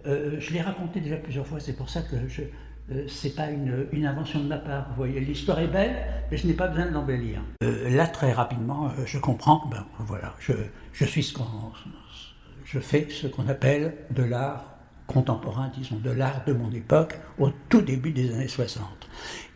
Euh, 0.06 0.36
je 0.38 0.52
l'ai 0.52 0.60
raconté 0.60 1.00
déjà 1.00 1.16
plusieurs 1.16 1.46
fois, 1.46 1.60
c'est 1.60 1.74
pour 1.74 1.88
ça 1.88 2.02
que 2.02 2.28
je, 2.28 2.42
euh, 2.90 3.06
pas 3.36 3.50
une, 3.50 4.06
invention 4.06 4.40
de 4.40 4.48
ma 4.48 4.58
part. 4.58 4.88
Vous 4.90 4.96
voyez, 4.96 5.20
l'histoire 5.20 5.60
est 5.60 5.68
belle, 5.68 5.96
mais 6.30 6.36
je 6.36 6.46
n'ai 6.46 6.52
pas 6.52 6.68
besoin 6.68 6.86
de 6.86 6.90
l'embellir. 6.90 7.40
Euh, 7.62 7.88
là, 7.90 8.06
très 8.06 8.32
rapidement, 8.32 8.86
euh, 8.86 9.04
je 9.06 9.18
comprends 9.18 9.62
ben, 9.70 9.86
voilà, 10.00 10.34
je, 10.40 10.52
je 10.92 11.04
fais 11.04 11.22
ce 11.22 11.32
qu'on 13.28 13.48
appelle 13.48 13.94
de 14.10 14.24
l'art 14.24 14.66
contemporain, 15.06 15.70
disons, 15.76 15.96
de 15.96 16.10
l'art 16.10 16.44
de 16.44 16.52
mon 16.52 16.72
époque, 16.72 17.18
au 17.38 17.50
tout 17.68 17.82
début 17.82 18.12
des 18.12 18.34
années 18.34 18.48
60. 18.48 18.86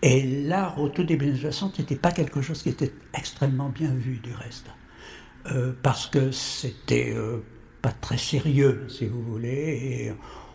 Et 0.02 0.44
l'art 0.46 0.80
au 0.80 0.88
tout 0.88 1.04
début 1.04 1.26
des 1.26 1.32
années 1.32 1.40
60 1.40 1.80
n'était 1.80 1.96
pas 1.96 2.12
quelque 2.12 2.40
chose 2.40 2.62
qui 2.62 2.68
était 2.68 2.92
extrêmement 3.14 3.70
bien 3.70 3.90
vu 3.90 4.18
du 4.18 4.32
reste, 4.32 4.66
parce 5.82 6.06
que 6.06 6.30
c'était 6.32 7.14
pas 7.82 7.92
très 7.92 8.18
sérieux, 8.18 8.86
si 8.88 9.06
vous 9.06 9.22
voulez. 9.22 10.12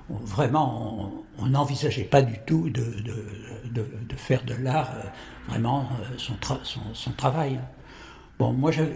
Vraiment, 0.09 1.25
on 1.39 1.45
n'envisageait 1.47 2.03
pas 2.03 2.21
du 2.21 2.38
tout 2.45 2.69
de, 2.69 2.83
faire 4.18 4.44
de 4.44 4.53
l'art 4.53 4.91
euh, 4.95 5.07
vraiment 5.50 5.88
euh, 6.01 6.18
son, 6.94 7.12
travail. 7.12 7.59
Bon, 8.38 8.51
moi 8.51 8.71
euh, 8.77 8.88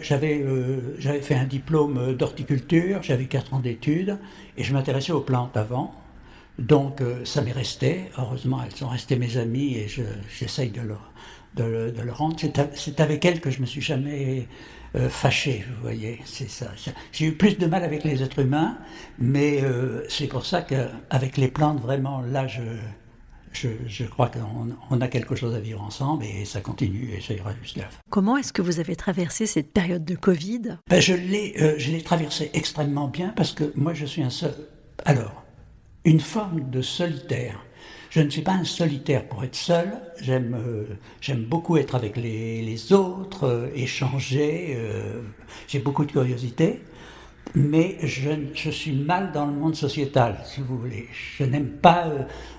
j'avais 1.00 1.22
fait 1.22 1.36
un 1.36 1.46
diplôme 1.46 2.16
d'horticulture, 2.16 3.02
j'avais 3.02 3.26
4 3.26 3.54
ans 3.54 3.60
d'études 3.60 4.18
et 4.58 4.64
je 4.64 4.74
m'intéressais 4.74 5.12
aux 5.12 5.22
plantes 5.22 5.58
avant. 5.58 5.94
Donc 6.60 7.02
ça 7.26 7.42
m'est 7.42 7.52
resté, 7.52 8.12
heureusement 8.18 8.62
elles 8.64 8.76
sont 8.76 8.88
restées 8.88 9.18
mes 9.18 9.38
amies 9.38 9.76
et 9.76 9.88
j'essaye 10.30 10.70
de, 10.70 10.80
le, 10.80 11.92
de, 11.92 12.02
le 12.02 12.12
rendre. 12.14 12.38
C'est 12.76 13.00
avec 13.02 13.26
elles 13.26 13.42
que 13.42 13.52
je 13.52 13.60
me 13.60 13.66
suis 13.66 13.82
jamais 13.82 14.48
euh, 14.96 15.10
fâché, 15.10 15.66
vous 15.68 15.82
voyez, 15.82 16.22
c'est 16.26 16.50
ça. 16.50 16.68
J'ai 17.12 17.26
eu 17.26 17.34
plus 17.34 17.58
de 17.58 17.66
mal 17.66 17.84
avec 17.84 18.04
les 18.04 18.24
êtres 18.24 18.40
humains, 18.40 18.78
mais 19.20 19.62
euh, 19.62 20.06
c'est 20.10 20.28
pour 20.28 20.46
ça 20.46 20.62
qu'avec 20.62 21.38
les 21.38 21.50
plantes, 21.50 21.82
vraiment, 21.82 22.22
là, 22.22 22.48
je, 22.48 22.62
je, 23.54 24.04
crois 24.06 24.30
qu'on 24.30 25.02
a 25.02 25.08
quelque 25.08 25.36
chose 25.36 25.54
à 25.56 25.60
vivre 25.60 25.82
ensemble 25.82 26.24
et 26.26 26.46
ça 26.46 26.62
continue 26.62 27.12
et 27.14 27.22
ça 27.22 27.34
ira 27.34 27.52
jusqu'à 27.62 27.82
la 27.82 27.90
fin. 27.90 28.00
Comment 28.10 28.38
est-ce 28.38 28.54
que 28.54 28.62
vous 28.62 28.80
avez 28.80 28.96
traversé 28.96 29.46
cette 29.46 29.72
période 29.72 30.06
de 30.06 30.16
Covid? 30.16 30.78
Ben, 30.90 31.02
Je 31.02 31.14
l'ai 31.14 31.56
euh, 31.60 31.76
je 31.78 31.92
l'ai 31.92 32.02
traversé 32.02 32.50
extrêmement 32.54 33.08
bien 33.08 33.34
parce 33.36 33.52
que 33.52 33.72
moi, 33.76 33.94
je 33.94 34.06
suis 34.06 34.24
un 34.24 34.30
seul. 34.30 34.54
Alors, 35.04 35.44
une 36.06 36.20
forme 36.20 36.70
de 36.70 36.82
solitaire. 36.82 37.66
Je 38.16 38.22
ne 38.22 38.30
suis 38.30 38.44
pas 38.44 38.54
un 38.54 38.64
solitaire 38.64 39.28
pour 39.28 39.44
être 39.44 39.58
seul. 39.58 39.92
J'aime 40.22 40.56
euh, 40.56 40.86
j'aime 41.20 41.44
beaucoup 41.44 41.76
être 41.76 41.96
avec 41.96 42.16
les, 42.16 42.94
autres, 42.94 43.44
euh, 43.46 43.68
échanger. 43.76 44.74
Euh, 44.78 45.22
j'ai 45.68 45.80
beaucoup 45.80 46.06
de 46.06 46.14
curiosité. 46.14 46.82
Mais 47.56 47.98
je, 48.02 48.70
suis 48.70 48.94
mal 48.94 49.34
dans 49.34 49.46
le 49.46 49.52
monde 49.52 49.76
sociétal, 49.76 50.38
si 50.46 50.62
vous 50.62 50.78
voulez. 50.78 51.10
Je 51.38 51.44
n'aime 51.44 51.72
pas 51.72 52.10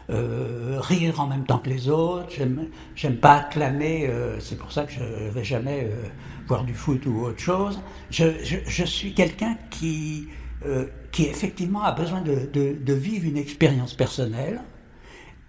rire 0.08 1.20
en 1.20 1.26
même 1.26 1.44
temps 1.46 1.58
que 1.58 1.70
les 1.70 1.88
autres. 1.88 2.28
J'aime 2.94 3.16
pas 3.16 3.36
acclamer. 3.36 4.10
C'est 4.38 4.56
pour 4.58 4.72
ça 4.72 4.84
que 4.84 4.92
je 4.92 5.00
ne 5.00 5.30
vais 5.30 5.44
jamais 5.44 5.90
voir 6.46 6.64
du 6.64 6.72
foot 6.75 7.04
ou 7.06 7.25
autre 7.25 7.40
chose. 7.40 7.80
Je, 8.10 8.84
suis 8.84 9.12
quelqu'un 9.12 9.56
qui, 9.70 10.28
qui 11.12 11.25
effectivement 11.25 11.82
a 11.82 11.92
besoin 11.92 12.20
de 12.22 12.92
vivre 12.92 13.26
une 13.26 13.38
expérience 13.38 13.92
personnelle 13.94 14.60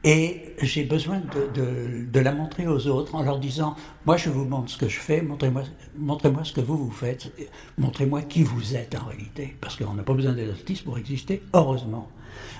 et 0.07 0.55
j'ai 0.61 0.85
besoin 0.85 1.19
de, 1.19 2.19
la 2.21 2.31
montrer 2.31 2.65
aux 2.65 2.87
autres 2.87 3.13
en 3.13 3.23
leur 3.23 3.39
disant, 3.39 3.75
moi 4.05 4.15
je 4.15 4.29
vous 4.29 4.45
montre 4.45 4.71
ce 4.71 4.77
que 4.77 4.87
je 4.87 4.97
fais, 4.97 5.21
montrez-moi 5.21 5.63
montrez 5.97 6.31
ce 6.45 6.53
que 6.53 6.61
vous 6.61 6.77
vous 6.77 6.91
faites, 6.91 7.29
montrez-moi 7.77 8.21
qui 8.21 8.43
vous 8.43 8.77
êtes 8.77 8.95
en 8.95 9.05
réalité, 9.05 9.57
parce 9.59 9.75
qu'on 9.75 9.95
n'a 9.95 10.03
pas 10.03 10.13
besoin 10.13 10.31
des 10.31 10.49
artistes 10.49 10.85
pour 10.85 10.97
exister, 10.97 11.43
heureusement. 11.53 12.07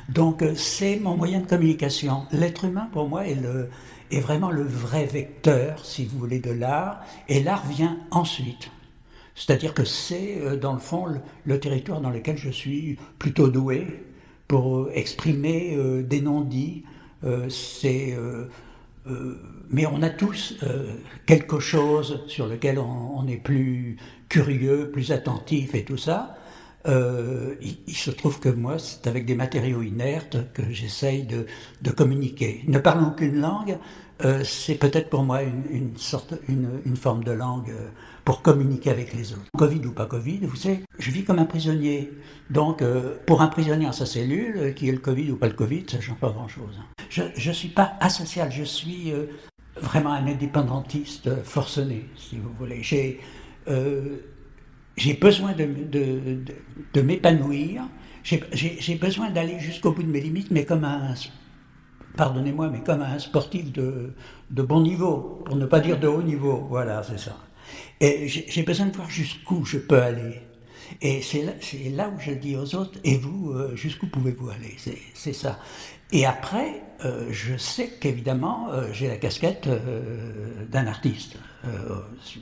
Donc 0.10 0.42
euh, 0.42 0.56
c'est 0.56 0.98
mon 0.98 1.16
moyen 1.16 1.40
de 1.40 1.48
communication. 1.48 2.26
L'être 2.34 2.66
humain 2.66 2.90
pour 2.92 3.08
moi 3.08 3.24
est, 3.26 4.20
vraiment 4.20 4.52
le 4.52 4.64
vrai 4.64 5.06
vecteur, 5.06 5.86
si 5.86 6.04
vous 6.04 6.20
voulez, 6.20 6.40
de 6.40 6.52
l'art, 6.52 7.00
et 7.30 7.42
l'art 7.42 7.66
vient 7.66 7.98
ensuite. 8.12 8.72
C'est-à-dire 9.36 9.74
que 9.74 9.86
c'est, 9.86 10.38
euh, 10.42 10.58
dans 10.58 10.74
le 10.74 10.80
fond, 10.80 11.06
le, 11.46 11.60
territoire 11.62 12.02
dans 12.02 12.10
lequel 12.10 12.36
je 12.36 12.50
suis 12.50 12.98
plutôt 13.20 13.48
doué 13.48 13.88
pour 14.50 14.90
exprimer 14.94 15.76
euh, 15.78 16.04
des 16.04 16.20
non-dits, 16.20 16.84
c'est 17.50 18.14
euh, 18.16 18.46
euh, 19.08 19.40
mais 19.70 19.86
on 19.86 20.02
a 20.02 20.10
tous 20.10 20.58
quelque 21.26 21.60
chose 21.60 22.24
sur 22.28 22.48
lequel 22.48 22.80
on, 22.80 23.28
est 23.28 23.38
plus 23.38 23.98
curieux, 24.30 24.90
plus 24.92 25.12
attentif 25.12 25.76
et 25.76 25.84
tout 25.84 25.98
ça. 25.98 26.38
euh, 26.88 27.56
il, 27.62 27.96
se 27.96 28.12
trouve 28.12 28.40
que 28.40 28.50
moi, 28.50 28.80
c'est 28.80 29.08
avec 29.08 29.26
des 29.26 29.36
matériaux 29.36 29.82
inertes 29.82 30.38
que 30.54 30.64
j'essaye 30.72 31.24
de, 31.24 31.46
de, 31.82 31.92
communiquer. 31.92 32.64
Ne 32.68 32.80
parlant 32.80 33.12
qu'une 33.12 33.42
langue, 33.42 33.78
euh, 34.26 34.44
c'est 34.44 34.76
peut-être 34.76 35.10
pour 35.10 35.24
moi 35.24 35.44
une, 35.44 35.96
sorte, 35.98 36.34
une, 36.48 36.96
forme 36.96 37.24
de 37.24 37.32
langue 37.32 37.70
euh, 37.70 37.90
pour 38.26 38.42
communiquer 38.42 38.90
avec 38.90 39.14
les 39.14 39.34
autres. 39.34 39.46
Covid 39.56 39.86
ou 39.86 39.92
pas 39.92 40.08
Covid, 40.08 40.40
vous 40.42 40.56
savez, 40.56 40.80
je 40.98 41.12
vis 41.12 41.24
comme 41.24 41.38
un 41.38 41.46
prisonnier. 41.46 42.12
Donc, 42.50 42.82
euh, 42.82 43.16
pour 43.28 43.42
un 43.42 43.48
prisonnier 43.48 43.88
en 43.88 43.92
sa 43.92 44.08
cellule, 44.08 44.74
qui 44.76 44.90
est 44.90 44.92
le 44.92 44.98
Covid 44.98 45.32
ou 45.32 45.36
pas 45.36 45.48
le 45.48 45.54
Covid, 45.54 45.86
ça 45.88 46.02
change 46.02 46.18
pas 46.18 46.32
grand-chose. 46.32 46.80
Je 47.10 47.50
ne 47.50 47.54
suis 47.54 47.70
pas 47.70 47.94
asocial, 48.00 48.52
je 48.52 48.64
suis 48.64 49.14
vraiment 49.80 50.12
un 50.12 50.26
indépendantiste 50.28 51.30
forcené, 51.44 52.10
si 52.16 52.38
vous 52.38 52.52
voulez. 52.58 52.82
J'ai 52.84 53.20
besoin 55.14 55.54
de, 55.54 55.68
de, 56.94 57.02
m'épanouir, 57.02 57.84
j'ai 58.24 58.96
besoin 58.96 59.30
d'aller 59.30 59.60
jusqu'au 59.60 59.92
bout 59.92 60.04
de 60.04 60.10
mes 60.10 60.22
limites, 60.22 60.52
mais 60.52 60.66
comme 60.66 60.84
un, 60.84 61.14
pardonnez-moi, 62.18 62.70
mais 62.70 62.82
comme 62.82 63.02
un 63.02 63.20
sportif 63.20 63.72
de, 63.72 64.14
de 64.52 64.62
bon 64.62 64.82
niveau, 64.82 65.42
pour 65.46 65.56
ne 65.56 65.66
pas 65.66 65.80
dire 65.80 65.98
de 66.00 66.08
haut 66.08 66.22
niveau, 66.22 66.68
voilà, 66.70 67.04
c'est 67.04 67.20
ça. 67.20 67.38
Et 68.02 68.28
j'ai 68.28 68.64
besoin 68.64 68.88
de 68.88 68.96
voir 68.96 69.10
jusqu'où 69.10 69.64
je 69.66 69.78
peux 69.78 70.02
aller. 70.02 70.42
Et 71.02 71.22
c'est 71.22 71.44
là, 71.92 72.10
où 72.10 72.20
je 72.20 72.32
dis 72.32 72.56
aux 72.56 72.76
autres, 72.76 72.98
et 73.04 73.18
vous, 73.18 73.52
euh, 73.52 73.76
jusqu'où 73.76 74.08
pouvez-vous 74.08 74.50
aller? 74.50 74.76
C'est 75.14 75.34
ça. 75.34 75.60
Et 76.12 76.26
après, 76.26 76.82
euh, 77.04 77.28
je 77.32 77.58
sais 77.58 77.90
qu'évidemment, 78.00 78.70
euh, 78.72 78.88
j'ai 78.94 79.08
la 79.08 79.18
casquette 79.18 79.68
d'un 80.72 80.88
artiste. 80.88 81.36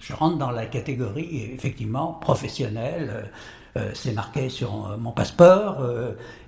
je 0.02 0.14
rentre 0.14 0.38
dans 0.38 0.52
la 0.52 0.68
catégorie, 0.68 1.52
effectivement, 1.54 2.14
professionnelle. 2.14 3.32
C'est 3.94 4.14
marqué 4.14 4.50
sur 4.50 4.98
mon 4.98 5.12
passeport, 5.12 5.86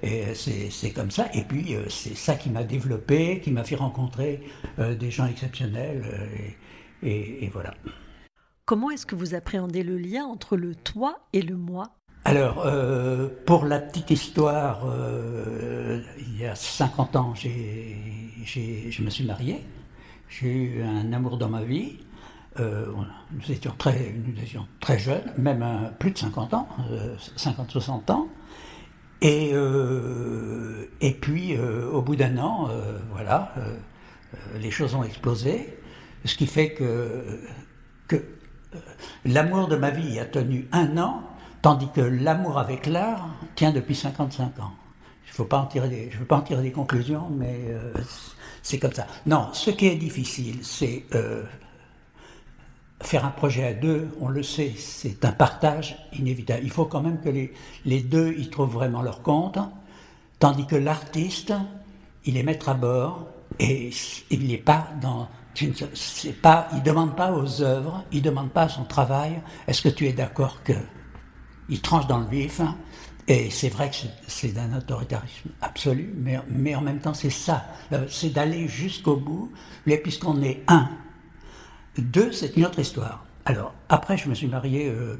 et 0.01 0.33
c'est 0.33 0.91
comme 0.91 1.11
ça. 1.11 1.27
Et 1.33 1.43
puis, 1.43 1.75
c'est 1.89 2.15
ça 2.15 2.35
qui 2.35 2.49
m'a 2.49 2.63
développé, 2.63 3.41
qui 3.41 3.51
m'a 3.51 3.63
fait 3.63 3.75
rencontrer 3.75 4.41
des 4.77 5.11
gens 5.11 5.25
exceptionnels, 5.25 6.03
et, 7.03 7.45
et 7.45 7.49
voilà. 7.49 7.73
Comment 8.65 8.89
est-ce 8.91 9.05
que 9.05 9.15
vous 9.15 9.33
appréhendez 9.33 9.83
le 9.83 9.97
lien 9.97 10.25
entre 10.25 10.57
le 10.57 10.75
toi 10.75 11.19
et 11.31 11.41
le 11.41 11.55
moi? 11.55 11.97
Alors, 12.25 12.65
euh, 12.65 13.29
pour 13.45 13.63
la 13.63 13.79
petite 13.79 14.11
histoire, 14.11 14.81
euh, 14.85 16.01
il 16.19 16.37
y 16.37 16.45
a 16.45 16.55
50 16.55 17.15
ans, 17.15 17.33
je 17.33 19.01
me 19.01 19.09
suis 19.09 19.23
marié. 19.23 19.63
J'ai 20.27 20.51
eu 20.51 20.83
un 20.83 21.13
amour 21.13 21.37
dans 21.37 21.47
ma 21.47 21.63
vie. 21.63 21.99
Euh, 22.59 22.85
nous, 23.31 23.51
étions 23.51 23.73
très, 23.77 24.99
jeunes, 24.99 25.33
même 25.37 25.91
plus 25.99 26.11
de 26.11 26.17
50 26.17 26.53
ans, 26.53 26.67
50-60 27.37 28.11
ans. 28.11 28.27
Et, 29.21 29.53
et 31.01 31.13
puis, 31.13 31.57
au 31.57 32.01
bout 32.01 32.15
d'un 32.15 32.37
an, 32.37 32.69
voilà, 33.11 33.53
les 34.59 34.71
choses 34.71 34.93
ont 34.95 35.03
explosé. 35.03 35.77
Ce 36.25 36.35
qui 36.35 36.45
fait 36.45 36.73
que, 36.73 37.39
que 38.07 38.23
l'amour 39.25 39.67
de 39.67 39.75
ma 39.75 39.91
vie 39.91 40.19
a 40.19 40.25
tenu 40.25 40.67
un 40.71 40.97
an, 40.97 41.23
tandis 41.61 41.89
que 41.93 42.01
l'amour 42.01 42.59
avec 42.59 42.85
l'art 42.85 43.27
tient 43.55 43.71
depuis 43.71 43.95
55 43.95 44.59
ans. 44.59 44.71
Je 45.25 45.33
ne 45.33 45.37
veux 45.45 45.47
pas 45.49 45.59
en 45.59 46.41
tirer 46.41 46.63
des 46.63 46.71
conclusions, 46.71 47.29
mais 47.29 47.65
euh, 47.67 47.93
c'est 48.63 48.79
comme 48.79 48.93
ça. 48.93 49.05
Non, 49.25 49.49
ce 49.53 49.71
qui 49.71 49.87
est 49.87 49.95
difficile, 49.95 50.59
c'est 50.63 51.05
euh, 51.13 51.43
faire 53.01 53.25
un 53.25 53.29
projet 53.29 53.65
à 53.65 53.73
deux, 53.73 54.09
on 54.19 54.27
le 54.27 54.43
sait, 54.43 54.73
c'est 54.77 55.23
un 55.23 55.31
partage 55.31 55.97
inévitable. 56.17 56.61
Il 56.63 56.71
faut 56.71 56.85
quand 56.85 57.01
même 57.01 57.21
que 57.21 57.29
les, 57.29 57.53
les 57.85 58.01
deux 58.01 58.33
y 58.37 58.49
trouvent 58.49 58.73
vraiment 58.73 59.01
leur 59.01 59.21
compte, 59.21 59.59
tandis 60.39 60.65
que 60.65 60.75
l'artiste, 60.75 61.53
il 62.25 62.37
est 62.37 62.43
maître 62.43 62.69
à 62.69 62.73
bord 62.73 63.27
et 63.59 63.91
il 64.29 64.47
n'est 64.47 64.57
pas 64.57 64.87
dans 65.01 65.27
pas, 66.41 66.67
il 66.73 66.79
ne 66.79 66.83
demande 66.83 67.15
pas 67.15 67.31
aux 67.31 67.61
œuvres, 67.61 68.03
il 68.11 68.19
ne 68.19 68.23
demande 68.25 68.51
pas 68.51 68.63
à 68.63 68.69
son 68.69 68.83
travail, 68.83 69.41
est-ce 69.67 69.81
que 69.81 69.89
tu 69.89 70.07
es 70.07 70.13
d'accord 70.13 70.61
que 70.63 70.73
Il 71.69 71.81
tranche 71.81 72.07
dans 72.07 72.19
le 72.19 72.27
vif, 72.27 72.61
et 73.27 73.49
c'est 73.49 73.69
vrai 73.69 73.89
que 73.89 73.95
c'est 74.27 74.53
d'un 74.53 74.77
autoritarisme 74.77 75.49
absolu, 75.61 76.13
mais, 76.15 76.39
mais 76.49 76.75
en 76.75 76.81
même 76.81 76.99
temps 76.99 77.13
c'est 77.13 77.29
ça, 77.29 77.65
euh, 77.91 78.05
c'est 78.09 78.29
d'aller 78.29 78.67
jusqu'au 78.67 79.15
bout, 79.15 79.51
mais 79.85 79.97
puisqu'on 79.97 80.41
est 80.41 80.63
un. 80.67 80.89
Deux, 81.97 82.31
c'est 82.31 82.55
une 82.57 82.65
autre 82.65 82.79
histoire. 82.79 83.25
Alors, 83.45 83.73
après, 83.89 84.17
je 84.17 84.29
me 84.29 84.35
suis 84.35 84.47
marié, 84.47 84.89
euh, 84.89 85.17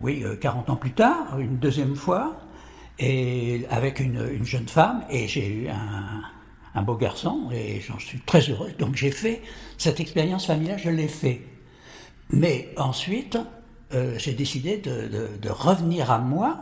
oui, 0.00 0.24
40 0.40 0.68
euh, 0.68 0.72
ans 0.72 0.76
plus 0.76 0.92
tard, 0.92 1.38
une 1.38 1.58
deuxième 1.58 1.96
fois, 1.96 2.36
et 2.98 3.66
avec 3.70 4.00
une, 4.00 4.28
une 4.32 4.44
jeune 4.44 4.68
femme, 4.68 5.04
et 5.10 5.26
j'ai 5.28 5.48
eu 5.48 5.68
un, 5.68 6.82
beau 6.82 6.94
garçon 6.94 7.48
et 7.52 7.80
j'en 7.80 7.98
suis 7.98 8.20
très 8.20 8.40
heureux. 8.50 8.70
Donc 8.78 8.94
j'ai 8.94 9.10
fait 9.10 9.42
cette 9.78 9.98
expérience 9.98 10.46
familiale, 10.46 10.78
je 10.78 10.90
l'ai 10.90 11.08
fait. 11.08 11.42
Mais 12.30 12.68
ensuite, 12.76 13.36
euh, 13.94 14.16
j'ai 14.18 14.32
décidé 14.32 14.76
de, 14.78 15.48
revenir 15.48 16.12
à 16.12 16.18
moi. 16.18 16.60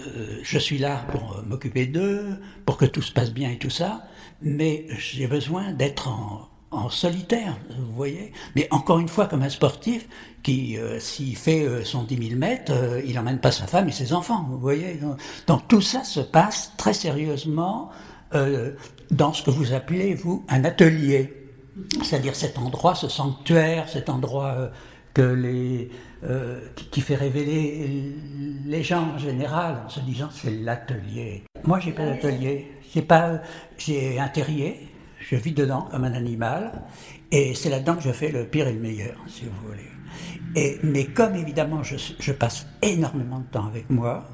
Euh, 0.00 0.40
je 0.42 0.58
suis 0.58 0.76
là 0.76 1.06
pour 1.12 1.42
m'occuper 1.46 1.86
d'eux, 1.86 2.38
pour 2.66 2.76
que 2.76 2.84
tout 2.84 3.00
se 3.00 3.12
passe 3.12 3.32
bien 3.32 3.50
et 3.50 3.58
tout 3.58 3.70
ça, 3.70 4.06
mais 4.42 4.86
j'ai 4.98 5.26
besoin 5.26 5.72
d'être 5.72 6.08
en, 6.08 6.48
solitaire, 6.90 7.56
vous 7.78 7.92
voyez. 7.94 8.32
Mais 8.54 8.68
encore 8.70 8.98
une 8.98 9.08
fois, 9.08 9.26
comme 9.26 9.42
un 9.42 9.48
sportif 9.48 10.06
qui, 10.42 10.76
euh, 10.76 11.00
s'il 11.00 11.36
fait 11.36 11.84
son 11.84 12.04
10 12.04 12.28
000 12.28 12.38
mètres, 12.38 12.72
il 13.06 13.14
n'emmène 13.14 13.38
pas 13.38 13.52
sa 13.52 13.66
femme 13.66 13.88
et 13.88 13.92
ses 13.92 14.12
enfants, 14.12 14.46
vous 14.48 14.58
voyez. 14.58 15.00
donc 15.46 15.66
tout 15.68 15.80
ça 15.80 16.04
se 16.04 16.20
passe 16.20 16.72
très 16.76 16.92
sérieusement 16.92 17.90
euh, 18.34 18.72
dans 19.10 19.32
ce 19.32 19.42
que 19.42 19.50
vous 19.50 19.72
appelez, 19.72 20.14
vous, 20.14 20.44
un 20.48 20.64
atelier. 20.64 21.46
C'est-à-dire 22.02 22.34
cet 22.34 22.58
endroit, 22.58 22.94
ce 22.94 23.08
sanctuaire, 23.08 23.88
cet 23.88 24.10
endroit 24.10 24.48
euh, 24.48 24.68
que 25.14 25.22
les, 25.22 25.90
euh, 26.24 26.60
qui, 26.90 27.00
fait 27.00 27.14
révéler 27.14 28.14
les 28.66 28.82
gens 28.82 29.14
en 29.14 29.18
général 29.18 29.82
en 29.86 29.88
se 29.88 30.00
disant 30.00 30.28
c'est 30.30 30.50
l'atelier. 30.50 31.44
Moi, 31.64 31.80
j'ai 31.80 31.92
pas 31.92 32.04
d'atelier. 32.04 32.70
Pas, 33.06 33.40
j'ai 33.78 34.18
un 34.18 34.28
terrier. 34.28 34.88
Je 35.30 35.36
vis 35.36 35.52
dedans 35.52 35.88
comme 35.90 36.04
un 36.04 36.14
animal, 36.14 36.72
et 37.30 37.54
c'est 37.54 37.68
là-dedans 37.68 37.96
que 37.96 38.02
je 38.02 38.12
fais 38.12 38.30
le 38.30 38.46
pire 38.46 38.66
et 38.66 38.72
le 38.72 38.80
meilleur, 38.80 39.16
si 39.26 39.44
vous 39.44 39.68
voulez. 39.68 39.90
Et, 40.56 40.78
mais 40.82 41.04
comme 41.04 41.34
évidemment 41.34 41.82
je, 41.82 42.32
passe 42.32 42.66
énormément 42.80 43.40
de 43.40 43.46
temps 43.46 43.66
avec 43.66 43.90
moi, 43.90 44.26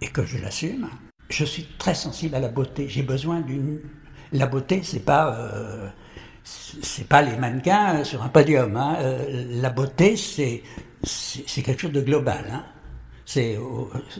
et 0.00 0.08
que 0.08 0.24
je 0.24 0.38
l'assume, 0.38 0.88
je 1.28 1.44
suis 1.44 1.66
très 1.78 1.94
sensible 1.94 2.34
à 2.34 2.40
la 2.40 2.48
beauté. 2.48 2.88
J'ai 2.88 3.02
besoin 3.02 3.42
d'une. 3.42 3.80
La 4.32 4.46
beauté, 4.46 4.80
c'est 4.82 5.04
pas. 5.04 5.36
Euh, 5.36 5.88
c'est 6.42 7.08
pas 7.08 7.22
les 7.22 7.36
mannequins 7.36 8.04
sur 8.04 8.22
un 8.22 8.28
podium. 8.28 8.76
Hein. 8.76 8.96
Euh, 9.00 9.60
la 9.60 9.70
beauté, 9.70 10.16
c'est 10.16 10.62
c'est 11.02 11.62
quelque 11.62 11.82
chose 11.82 11.92
de 11.92 12.00
global. 12.00 12.44
Hein. 12.50 12.64
C'est 13.26 13.58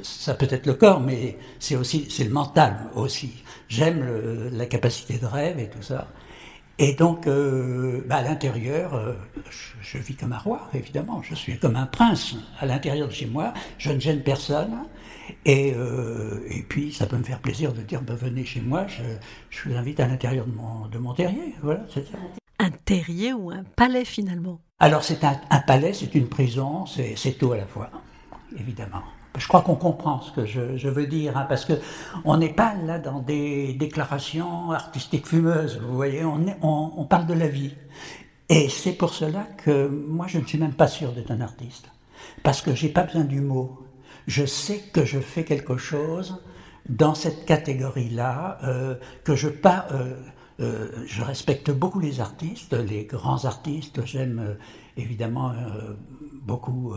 ça 0.03 0.35
peut 0.35 0.49
être 0.51 0.67
le 0.67 0.75
corps, 0.75 1.01
mais 1.01 1.37
c'est 1.59 1.77
aussi 1.77 2.07
c'est 2.11 2.25
le 2.25 2.31
mental 2.31 2.77
aussi. 2.95 3.43
J'aime 3.69 4.51
la 4.53 4.67
capacité 4.67 5.19
de 5.19 5.27
rêve 5.27 5.59
et 5.59 5.69
tout 5.69 5.83
ça. 5.83 6.09
Et 6.79 6.95
donc, 6.95 7.29
euh, 7.29 8.03
bah, 8.09 8.17
à 8.17 8.23
l'intérieur, 8.23 9.15
je, 9.49 9.75
je, 9.81 9.99
vis 9.99 10.17
comme 10.17 10.33
un 10.33 10.39
roi, 10.39 10.69
évidemment. 10.75 11.23
Je 11.23 11.35
suis 11.37 11.57
comme 11.57 11.77
un 11.77 11.87
prince 11.87 12.35
à 12.59 12.67
l'intérieur 12.67 13.07
de 13.07 13.13
chez 13.13 13.27
moi. 13.27 13.55
Je 13.79 13.93
ne 13.93 14.01
gêne 14.01 14.23
personne. 14.23 14.75
Et, 15.45 15.73
euh, 15.77 16.41
et, 16.49 16.63
puis, 16.63 16.93
ça 16.93 17.07
peut 17.07 17.17
me 17.17 17.23
faire 17.23 17.39
plaisir 17.39 17.73
de 17.73 17.81
dire, 17.81 18.03
ben, 18.03 18.15
venez 18.15 18.45
chez 18.45 18.61
moi, 18.61 18.87
je, 18.89 19.03
je 19.51 19.69
vous 19.69 19.77
invite 19.77 20.01
à 20.01 20.07
l'intérieur 20.07 20.47
de 20.47 20.53
mon, 20.53 20.87
de 20.89 20.99
mon 20.99 21.15
terrier. 21.15 21.55
Voilà, 21.63 21.85
c'est 21.93 22.07
ça. 22.11 22.19
Un 22.59 22.71
terrier 22.71 23.33
ou 23.33 23.51
un 23.51 23.65
palais 23.77 24.05
finalement? 24.05 24.61
Alors, 24.79 25.05
c'est 25.05 25.23
un, 25.25 25.41
un, 25.51 25.61
palais, 25.61 25.93
c'est 25.93 26.15
une 26.15 26.29
prison, 26.29 26.87
c'est 26.87 27.39
tout 27.39 27.53
à 27.53 27.57
la 27.57 27.67
fois, 27.67 27.91
évidemment. 28.59 29.03
Je 29.37 29.49
crois 29.49 29.63
qu'on 29.63 29.75
comprend 29.75 30.21
ce 30.21 30.31
que 30.31 30.47
je, 30.47 30.89
veux 30.89 31.07
dire, 31.07 31.37
hein, 31.37 31.47
parce 31.49 31.65
que 31.65 31.73
on 32.25 32.37
n'est 32.37 32.53
pas 32.53 32.75
là 32.75 33.01
dans 33.01 33.19
des 33.21 33.75
déclarations 33.75 34.71
artistiques 34.71 35.27
fumeuses, 35.27 35.81
vous 35.81 35.97
voyez, 35.97 36.23
on, 36.25 37.05
parle 37.05 37.27
de 37.27 37.35
la 37.35 37.49
vie. 37.49 37.75
Et 38.49 38.69
c'est 38.69 38.93
pour 38.93 39.13
cela 39.13 39.45
que 39.65 39.89
moi, 39.89 40.27
je 40.29 40.39
ne 40.39 40.45
suis 40.45 40.59
même 40.59 40.75
pas 40.75 40.87
sûr 40.87 41.13
d'être 41.13 41.33
un 41.33 41.41
artiste, 41.41 41.91
parce 42.45 42.63
que 42.63 42.75
j'ai 42.75 42.91
pas 42.91 43.03
besoin 43.03 43.25
du 43.25 43.41
mot 43.41 43.85
je 44.27 44.47
sais 44.47 44.79
que 44.93 45.05
je 45.05 45.19
fais 45.21 45.45
quelque 45.45 45.77
chose 45.77 46.43
dans 46.89 47.15
cette 47.15 47.45
catégorie-là, 47.47 48.59
euh, 48.65 48.95
que 49.25 49.33
euh, 49.33 50.15
euh, 50.61 50.89
je 51.07 51.23
respecte 51.23 51.71
beaucoup 51.71 52.01
les 52.01 52.21
artistes, 52.21 52.75
les 52.75 53.05
grands 53.05 53.45
artistes. 53.45 54.05
J'aime 54.05 54.57
évidemment 54.97 55.53
beaucoup 56.43 56.95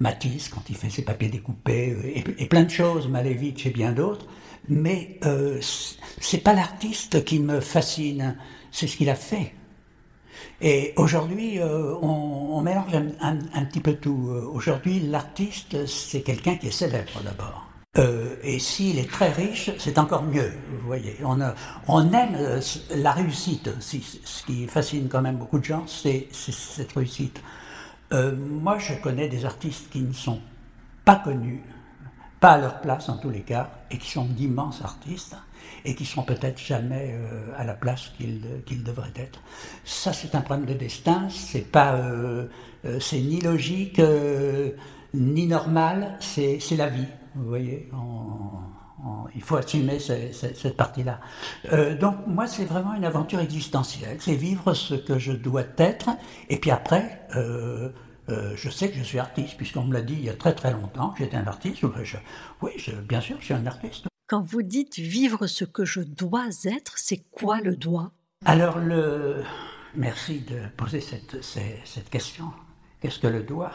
Matisse 0.00 0.48
quand 0.48 0.62
il 0.68 0.76
fait 0.76 0.90
ses 0.90 1.02
papiers 1.02 1.28
découpés 1.28 1.96
et, 2.38 2.46
plein 2.46 2.64
de 2.64 2.70
choses, 2.70 3.08
Malevich 3.08 3.66
et 3.66 3.70
bien 3.70 3.92
d'autres. 3.92 4.26
Mais 4.68 5.20
c'est 6.20 6.38
pas 6.38 6.54
l'artiste 6.54 7.24
qui 7.24 7.38
me 7.38 7.60
fascine, 7.60 8.36
c'est 8.70 8.86
ce 8.86 8.96
qu'il 8.96 9.10
a 9.10 9.14
fait. 9.14 9.52
Et 10.60 10.94
aujourd'hui, 10.96 11.58
euh, 11.58 11.94
on, 12.00 12.60
mélange 12.62 12.94
un, 13.20 13.64
petit 13.66 13.80
peu 13.80 13.94
tout. 13.94 14.30
Aujourd'hui, 14.52 15.00
l'artiste, 15.00 15.86
c'est 15.86 16.22
quelqu'un 16.22 16.56
qui 16.56 16.68
est 16.68 16.72
célèbre 16.72 17.20
d'abord. 17.22 17.64
Euh, 17.96 18.34
et 18.42 18.58
s'il 18.58 18.98
est 18.98 19.10
très 19.10 19.30
riche, 19.30 19.70
c'est 19.78 19.98
encore 19.98 20.24
mieux. 20.24 20.52
Vous 20.80 20.86
voyez, 20.86 21.16
on, 21.22 22.12
aime 22.12 22.34
euh, 22.34 22.60
la 22.94 23.12
réussite. 23.12 23.70
Ce 23.80 24.44
qui 24.46 24.66
fascine 24.66 25.08
quand 25.08 25.22
même 25.22 25.36
beaucoup 25.36 25.58
de 25.58 25.64
gens, 25.64 25.84
c'est 25.86 26.28
cette 26.32 26.92
réussite. 26.92 27.40
Euh, 28.14 28.34
moi, 28.34 28.78
je 28.78 28.94
connais 28.94 29.28
des 29.28 29.44
artistes 29.44 29.90
qui 29.90 30.00
ne 30.00 30.12
sont 30.12 30.40
pas 31.04 31.16
connus, 31.16 31.62
pas 32.40 32.52
à 32.52 32.58
leur 32.58 32.80
place 32.80 33.08
en 33.08 33.18
tous 33.18 33.30
les 33.30 33.42
cas, 33.42 33.70
et 33.90 33.98
qui 33.98 34.10
sont 34.10 34.24
d'immenses 34.24 34.80
artistes, 34.82 35.36
et 35.84 35.94
qui 35.94 36.06
sont 36.06 36.22
peut-être 36.22 36.58
jamais 36.58 37.18
à 37.56 37.64
la 37.64 37.74
place 37.74 38.12
qu'ils 38.16 38.84
devraient 38.84 39.12
être. 39.16 39.40
Ça, 39.84 40.12
c'est 40.12 40.34
un 40.34 40.40
problème 40.40 40.66
de 40.66 40.74
destin. 40.74 41.28
C'est 41.30 41.70
pas, 41.70 41.98
c'est 43.00 43.20
ni 43.20 43.40
logique 43.40 44.00
ni 45.14 45.46
normal. 45.46 46.16
C'est 46.20 46.60
la 46.76 46.88
vie. 46.88 47.08
Vous 47.34 47.48
voyez, 47.48 47.90
il 49.34 49.42
faut 49.42 49.56
assumer 49.56 49.98
cette, 49.98 50.76
partie-là. 50.76 51.20
Euh, 51.72 51.96
donc 51.96 52.16
moi, 52.26 52.46
c'est 52.46 52.64
vraiment 52.64 52.94
une 52.94 53.04
aventure 53.04 53.40
existentielle. 53.40 54.16
C'est 54.20 54.34
vivre 54.34 54.74
ce 54.74 54.94
que 54.94 55.18
je 55.18 55.32
dois 55.32 55.64
être. 55.78 56.10
Et 56.48 56.58
puis 56.58 56.70
après, 56.70 57.22
euh, 57.36 57.90
euh, 58.28 58.52
je 58.56 58.70
sais 58.70 58.90
que 58.90 58.96
je 58.96 59.02
suis 59.02 59.18
artiste, 59.18 59.56
puisqu'on 59.56 59.84
me 59.84 59.92
l'a 59.92 60.02
dit 60.02 60.14
il 60.14 60.24
y 60.24 60.30
a 60.30 60.34
très 60.34 60.54
très 60.54 60.72
longtemps 60.72 61.10
que 61.10 61.24
j'étais 61.24 61.36
un 61.36 61.46
artiste. 61.46 61.82
oui, 62.62 62.72
bien 63.08 63.20
sûr, 63.20 63.36
je 63.40 63.46
suis 63.46 63.54
un 63.54 63.66
artiste. 63.66 64.06
Quand 64.26 64.42
vous 64.42 64.62
dites 64.62 64.98
vivre 64.98 65.46
ce 65.46 65.64
que 65.64 65.84
je 65.84 66.00
dois 66.00 66.48
être, 66.64 66.96
c'est 66.96 67.22
quoi 67.30 67.60
le 67.60 67.76
doigt? 67.76 68.12
Alors, 68.46 68.78
le... 68.78 69.42
merci 69.94 70.40
de 70.40 70.60
poser 70.76 71.00
cette, 71.00 71.42
cette 71.42 72.10
question. 72.10 72.50
Qu'est-ce 73.00 73.18
que 73.18 73.26
le 73.26 73.42
doigt? 73.42 73.72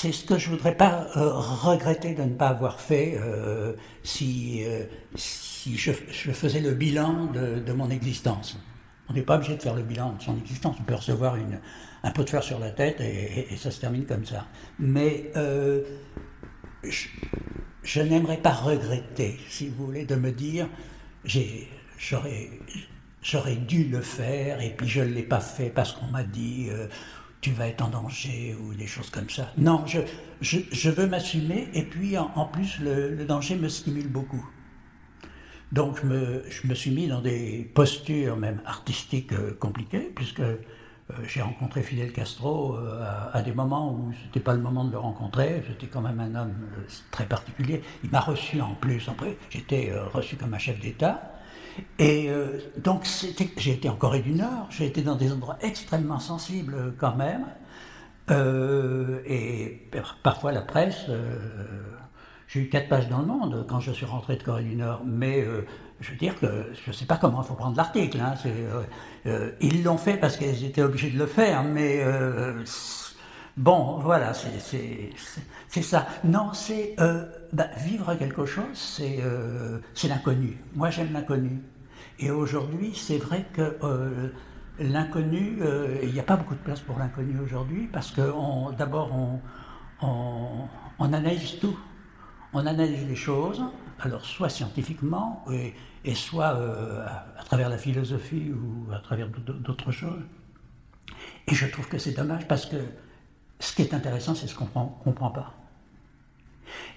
C'est 0.00 0.12
ce 0.12 0.24
que 0.24 0.38
je 0.38 0.50
voudrais 0.50 0.76
pas 0.76 1.08
euh, 1.16 1.32
regretter 1.32 2.14
de 2.14 2.22
ne 2.22 2.34
pas 2.34 2.48
avoir 2.48 2.80
fait 2.80 3.18
euh, 3.20 3.72
si, 4.04 4.62
euh, 4.64 4.84
je, 5.16 5.90
faisais 5.90 6.60
le 6.60 6.74
bilan 6.74 7.26
de, 7.26 7.72
mon 7.72 7.90
existence. 7.90 8.56
On 9.08 9.14
n'est 9.14 9.22
pas 9.22 9.36
obligé 9.36 9.56
de 9.56 9.62
faire 9.62 9.74
le 9.74 9.82
bilan 9.82 10.12
de 10.12 10.22
son 10.22 10.38
existence, 10.38 10.76
on 10.78 10.84
peut 10.84 10.94
recevoir 10.94 11.36
un 12.04 12.10
pot 12.12 12.22
de 12.22 12.30
fer 12.30 12.44
sur 12.44 12.60
la 12.60 12.70
tête 12.70 13.00
et, 13.00 13.48
ça 13.56 13.72
se 13.72 13.80
termine 13.80 14.04
comme 14.04 14.24
ça. 14.24 14.46
Mais 14.78 15.32
je, 16.84 18.00
n'aimerais 18.00 18.36
pas 18.36 18.52
regretter, 18.52 19.36
si 19.48 19.68
vous 19.68 19.86
voulez, 19.86 20.04
de 20.04 20.14
me 20.14 20.30
dire 20.30 20.68
j'aurais 21.24 22.46
dû 23.56 23.88
le 23.88 24.00
faire 24.00 24.60
et 24.60 24.70
puis 24.70 24.86
je 24.86 25.00
ne 25.00 25.12
l'ai 25.12 25.24
pas 25.24 25.40
fait 25.40 25.70
parce 25.70 25.92
qu'on 25.92 26.06
m'a 26.06 26.22
dit 26.22 26.68
tu 27.40 27.52
vas 27.52 27.68
être 27.68 27.82
en 27.82 27.88
danger 27.88 28.56
ou 28.60 28.74
des 28.74 28.86
choses 28.86 29.10
comme 29.10 29.30
ça. 29.30 29.52
Non, 29.56 29.84
je, 29.86 30.00
je, 30.40 30.90
veux 30.90 31.06
m'assumer 31.06 31.68
et 31.72 31.82
puis 31.82 32.18
en, 32.18 32.46
plus 32.46 32.80
le, 32.80 33.24
danger 33.24 33.56
me 33.56 33.68
stimule 33.68 34.08
beaucoup. 34.08 34.44
Donc 35.70 36.00
je 36.00 36.06
me, 36.06 36.44
je 36.48 36.66
me, 36.66 36.74
suis 36.74 36.90
mis 36.90 37.08
dans 37.08 37.20
des 37.20 37.70
postures 37.74 38.36
même 38.36 38.60
artistiques 38.64 39.32
euh, 39.32 39.54
compliquées 39.60 40.10
puisque 40.14 40.40
euh, 40.40 40.56
j'ai 41.24 41.42
rencontré 41.42 41.82
Fidel 41.82 42.10
Castro 42.10 42.74
euh, 42.74 43.04
à, 43.32 43.42
des 43.42 43.52
moments 43.52 43.92
où 43.92 44.12
ce 44.12 44.24
n'était 44.24 44.40
pas 44.40 44.54
le 44.54 44.62
moment 44.62 44.84
de 44.84 44.92
le 44.92 44.98
rencontrer. 44.98 45.62
J'étais 45.68 45.86
quand 45.86 46.00
même 46.00 46.18
un 46.20 46.34
homme 46.34 46.54
très 47.10 47.26
particulier. 47.26 47.82
Il 48.02 48.10
m'a 48.10 48.20
reçu 48.20 48.60
en 48.60 48.74
plus. 48.74 49.08
Après, 49.08 49.36
j'étais 49.50 49.92
reçu 50.12 50.36
comme 50.36 50.54
un 50.54 50.58
chef 50.58 50.80
d'État. 50.80 51.37
Et 51.98 52.28
euh, 52.28 52.58
donc, 52.78 53.06
j'ai 53.56 53.72
été 53.72 53.88
en 53.88 53.96
Corée 53.96 54.20
du 54.20 54.32
Nord, 54.32 54.66
j'ai 54.70 54.86
été 54.86 55.02
dans 55.02 55.16
des 55.16 55.32
endroits 55.32 55.58
extrêmement 55.60 56.20
sensibles 56.20 56.74
euh, 56.74 56.90
quand 56.96 57.16
même. 57.16 57.46
Euh, 58.30 59.20
et 59.26 59.88
parfois 60.22 60.52
la 60.52 60.60
presse, 60.60 61.06
j'ai 62.46 62.60
eu 62.60 62.68
quatre 62.68 62.88
pages 62.88 63.08
dans 63.08 63.20
le 63.20 63.26
monde 63.26 63.64
quand 63.66 63.80
je 63.80 63.90
suis 63.90 64.04
rentré 64.04 64.36
de 64.36 64.42
Corée 64.42 64.64
du 64.64 64.76
Nord, 64.76 65.00
mais 65.06 65.46
je 66.00 66.10
veux 66.10 66.16
dire 66.18 66.38
que 66.38 66.66
je 66.84 66.90
ne 66.90 66.94
sais 66.94 67.06
pas 67.06 67.16
comment 67.16 67.40
il 67.40 67.46
faut 67.46 67.54
prendre 67.54 67.74
l'article. 67.74 68.18
Hein, 68.20 68.34
ils 69.62 69.82
l'ont 69.82 69.96
fait 69.96 70.18
parce 70.18 70.36
qu'ils 70.36 70.62
étaient 70.66 70.82
obligés 70.82 71.08
de 71.08 71.18
le 71.18 71.24
faire, 71.24 71.64
mais 71.64 72.04
bon, 73.58 73.98
voilà, 73.98 74.32
c'est 74.32 75.82
ça. 75.82 76.06
Non, 76.24 76.52
c'est 76.54 76.96
bah, 77.52 77.68
vivre 77.76 78.14
quelque 78.14 78.46
chose, 78.46 79.00
c'est 79.94 80.08
l'inconnu. 80.08 80.56
Moi, 80.74 80.90
j'aime 80.90 81.12
l'inconnu. 81.12 81.60
Et 82.18 82.30
aujourd'hui, 82.30 82.92
c'est 82.94 83.18
vrai 83.18 83.46
que 83.52 83.76
euh, 83.82 84.28
l'inconnu, 84.78 85.58
euh, 85.60 85.98
il 86.02 86.12
n'y 86.12 86.20
a 86.20 86.24
pas 86.24 86.36
beaucoup 86.36 86.54
de 86.54 86.60
place 86.60 86.80
pour 86.80 86.98
l'inconnu 86.98 87.38
aujourd'hui, 87.38 87.88
parce 87.92 88.10
que 88.10 88.32
d'abord, 88.76 89.10
on, 90.02 91.12
analyse 91.12 91.58
tout. 91.60 91.78
On 92.52 92.66
analyse 92.66 93.06
les 93.06 93.14
choses, 93.14 93.62
alors 94.00 94.24
soit 94.24 94.48
scientifiquement, 94.48 95.44
et, 96.04 96.14
soit 96.14 96.56
euh, 96.56 97.06
à, 97.38 97.44
travers 97.44 97.68
la 97.68 97.78
philosophie 97.78 98.50
ou 98.52 98.92
à 98.92 98.98
travers 98.98 99.28
d'autres 99.28 99.92
choses. 99.92 100.22
Et 101.46 101.54
je 101.54 101.66
trouve 101.66 101.88
que 101.88 101.98
c'est 101.98 102.12
dommage 102.12 102.48
parce 102.48 102.66
que 102.66 102.76
ce 103.60 103.74
qui 103.74 103.82
est 103.82 103.94
intéressant, 103.94 104.34
c'est 104.34 104.46
ce 104.46 104.54
qu'on 104.54 104.64
ne 104.64 105.04
comprend 105.04 105.30
pas. 105.30 105.54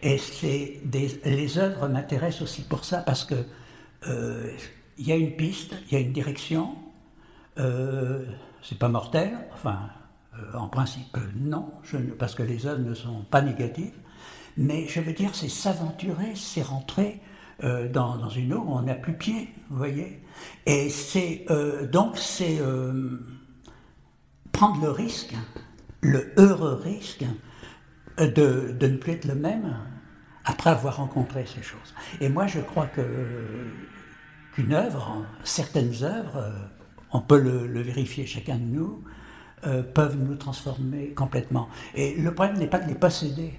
Et 0.04 0.20
les 1.26 1.58
œuvres 1.58 1.88
m'intéressent 1.88 2.42
aussi 2.44 2.64
pour 2.64 2.84
ça, 2.84 3.00
parce 3.00 3.24
que 3.24 3.46
il 4.98 5.08
y 5.08 5.12
a 5.12 5.16
une 5.16 5.36
piste, 5.36 5.74
il 5.88 5.94
y 5.94 5.98
a 5.98 6.00
une 6.00 6.14
direction, 6.14 6.76
euh, 7.60 8.24
c'est 8.62 8.78
pas 8.78 8.88
mortel, 8.88 9.36
enfin, 9.54 9.90
euh, 10.36 10.58
en 10.58 10.68
principe, 10.68 11.18
non, 11.36 11.72
parce 12.20 12.36
que 12.36 12.44
les 12.44 12.68
œuvres 12.68 12.84
ne 12.84 12.94
sont 12.94 13.24
pas 13.30 13.42
négatives, 13.42 13.96
mais 14.58 14.88
je 14.88 15.02
veux 15.02 15.14
dire, 15.14 15.34
c'est 15.34 15.50
s'aventurer, 15.50 16.34
c'est 16.36 16.62
rentrer 16.62 17.20
euh, 17.64 17.90
dans, 17.90 18.30
une 18.30 18.54
eau 18.54 18.64
où 18.66 18.74
on 18.74 18.84
n'a 18.84 18.94
plus 18.94 19.14
pied, 19.14 19.50
vous 19.70 19.78
voyez. 19.78 20.22
Et 20.68 20.90
c'est 20.90 21.46
donc, 21.92 22.18
c'est 22.18 22.60
prendre 24.52 24.82
le 24.82 24.92
risque, 24.92 25.34
le 26.02 26.34
heureux 26.38 26.80
risque 26.84 27.26
de, 28.18 28.76
de 28.78 28.88
ne 28.88 28.98
plus 28.98 29.14
être 29.14 29.26
le 29.26 29.36
même 29.36 29.78
après 30.46 30.72
avoir 30.72 30.98
rencontré 30.98 31.46
ces 31.46 31.62
choses. 31.62 31.94
Et 32.20 32.30
moi, 32.30 32.48
je 32.48 32.60
crois 32.60 32.88
que 32.88 33.02
qu'une 34.54 34.74
œuvre, 34.74 35.26
certaines 35.44 36.04
œuvres, 36.04 36.36
euh, 36.38 36.52
on 37.14 37.22
peut 37.22 37.40
le, 37.40 37.82
vérifier 37.82 38.26
chacun 38.26 38.58
de 38.58 38.64
nous, 38.64 39.04
euh, 39.66 39.84
peuvent 39.84 40.18
nous 40.18 40.36
transformer 40.36 41.10
complètement. 41.10 41.70
Et 41.96 42.16
le 42.16 42.34
problème 42.34 42.58
n'est 42.58 42.68
pas 42.68 42.80
de 42.80 42.88
les 42.88 42.96
posséder, 42.96 43.54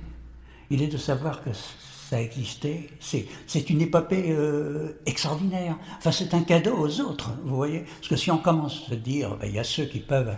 il 0.70 0.82
est 0.82 0.88
de 0.88 0.98
savoir 0.98 1.42
que 1.42 1.50
ça 1.52 2.16
a 2.16 2.20
existé. 2.20 2.90
C'est 3.00 3.70
une 3.70 3.80
épopée 3.80 4.26
euh, 4.28 5.00
extraordinaire. 5.06 5.78
Enfin, 5.98 6.12
c'est 6.12 6.34
un 6.34 6.42
cadeau 6.42 6.76
aux 6.76 7.00
autres, 7.00 7.30
vous 7.44 7.56
voyez. 7.56 7.80
Parce 7.80 8.08
que 8.08 8.16
si 8.16 8.30
on 8.30 8.38
commence 8.38 8.82
à 8.86 8.90
se 8.90 8.94
dire, 8.94 9.36
ben, 9.36 9.46
il 9.46 9.54
y 9.54 9.58
a 9.58 9.64
ceux 9.64 9.84
qui 9.84 10.00
peuvent 10.00 10.34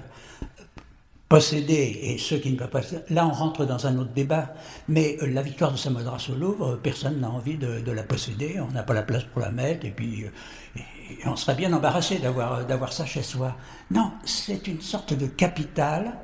posséder 1.28 2.00
et 2.02 2.18
ceux 2.18 2.38
qui 2.38 2.52
ne 2.52 2.56
peuvent 2.56 2.68
pas. 2.68 2.82
Là, 3.10 3.26
on 3.26 3.32
rentre 3.32 3.64
dans 3.64 3.87
un 3.87 3.98
autre 3.98 4.12
débat. 4.12 4.54
Mais 4.88 5.16
euh, 5.22 5.26
la 5.26 5.42
victoire 5.42 5.72
de 5.72 5.76
Samothrace 5.76 6.28
au 6.30 6.34
Louvre, 6.34 6.78
personne 6.82 7.20
n'a 7.20 7.30
envie 7.30 7.56
de, 7.56 7.90
la 7.90 8.02
posséder. 8.02 8.60
On 8.60 8.70
n'a 8.72 8.82
pas 8.82 8.94
la 8.94 9.02
place 9.02 9.24
pour 9.24 9.40
la 9.40 9.50
mettre. 9.50 9.87
Et 9.87 9.90
puis, 9.90 10.24
euh, 10.24 10.80
on 11.26 11.37
serait 11.37 11.54
bien 11.54 11.72
embarrassé 11.72 12.18
d'avoir, 12.18 12.92
ça 12.92 13.06
chez 13.06 13.22
soi. 13.22 13.56
Non, 13.90 14.12
c'est 14.24 14.66
une 14.66 14.80
sorte 14.80 15.14
de 15.14 15.26
capital 15.26 16.18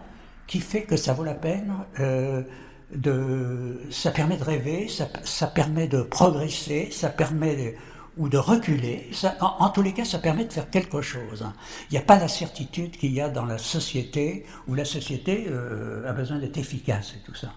qui 0.46 0.60
fait 0.60 0.82
que 0.82 0.96
ça 0.96 1.12
vaut 1.12 1.24
la 1.24 1.34
peine. 1.34 1.72
Euh, 2.00 2.42
de, 2.94 3.80
ça 3.90 4.10
permet 4.10 4.36
de 4.36 4.42
rêver, 4.42 4.88
ça, 4.88 5.06
ça 5.22 5.46
permet 5.46 5.86
de 5.86 6.02
progresser, 6.02 6.88
ça 6.90 7.08
permet 7.08 7.54
de, 7.54 7.74
ou 8.16 8.28
de 8.28 8.38
reculer. 8.38 9.08
Ça, 9.12 9.36
en, 9.40 9.68
tous 9.70 9.82
les 9.82 9.92
cas, 9.92 10.04
ça 10.04 10.18
permet 10.18 10.44
de 10.44 10.52
faire 10.52 10.70
quelque 10.70 11.00
chose. 11.00 11.46
Il 11.90 11.92
n'y 11.92 11.98
a 11.98 12.02
pas 12.02 12.18
la 12.18 12.28
certitude 12.28 12.96
qu'il 12.96 13.12
y 13.12 13.20
a 13.20 13.28
dans 13.28 13.44
la 13.44 13.58
société, 13.58 14.44
où 14.66 14.74
la 14.74 14.84
société 14.84 15.46
euh, 15.48 16.08
a 16.08 16.12
besoin 16.12 16.38
d'être 16.38 16.58
efficace 16.58 17.14
et 17.16 17.24
tout 17.24 17.34
ça. 17.34 17.52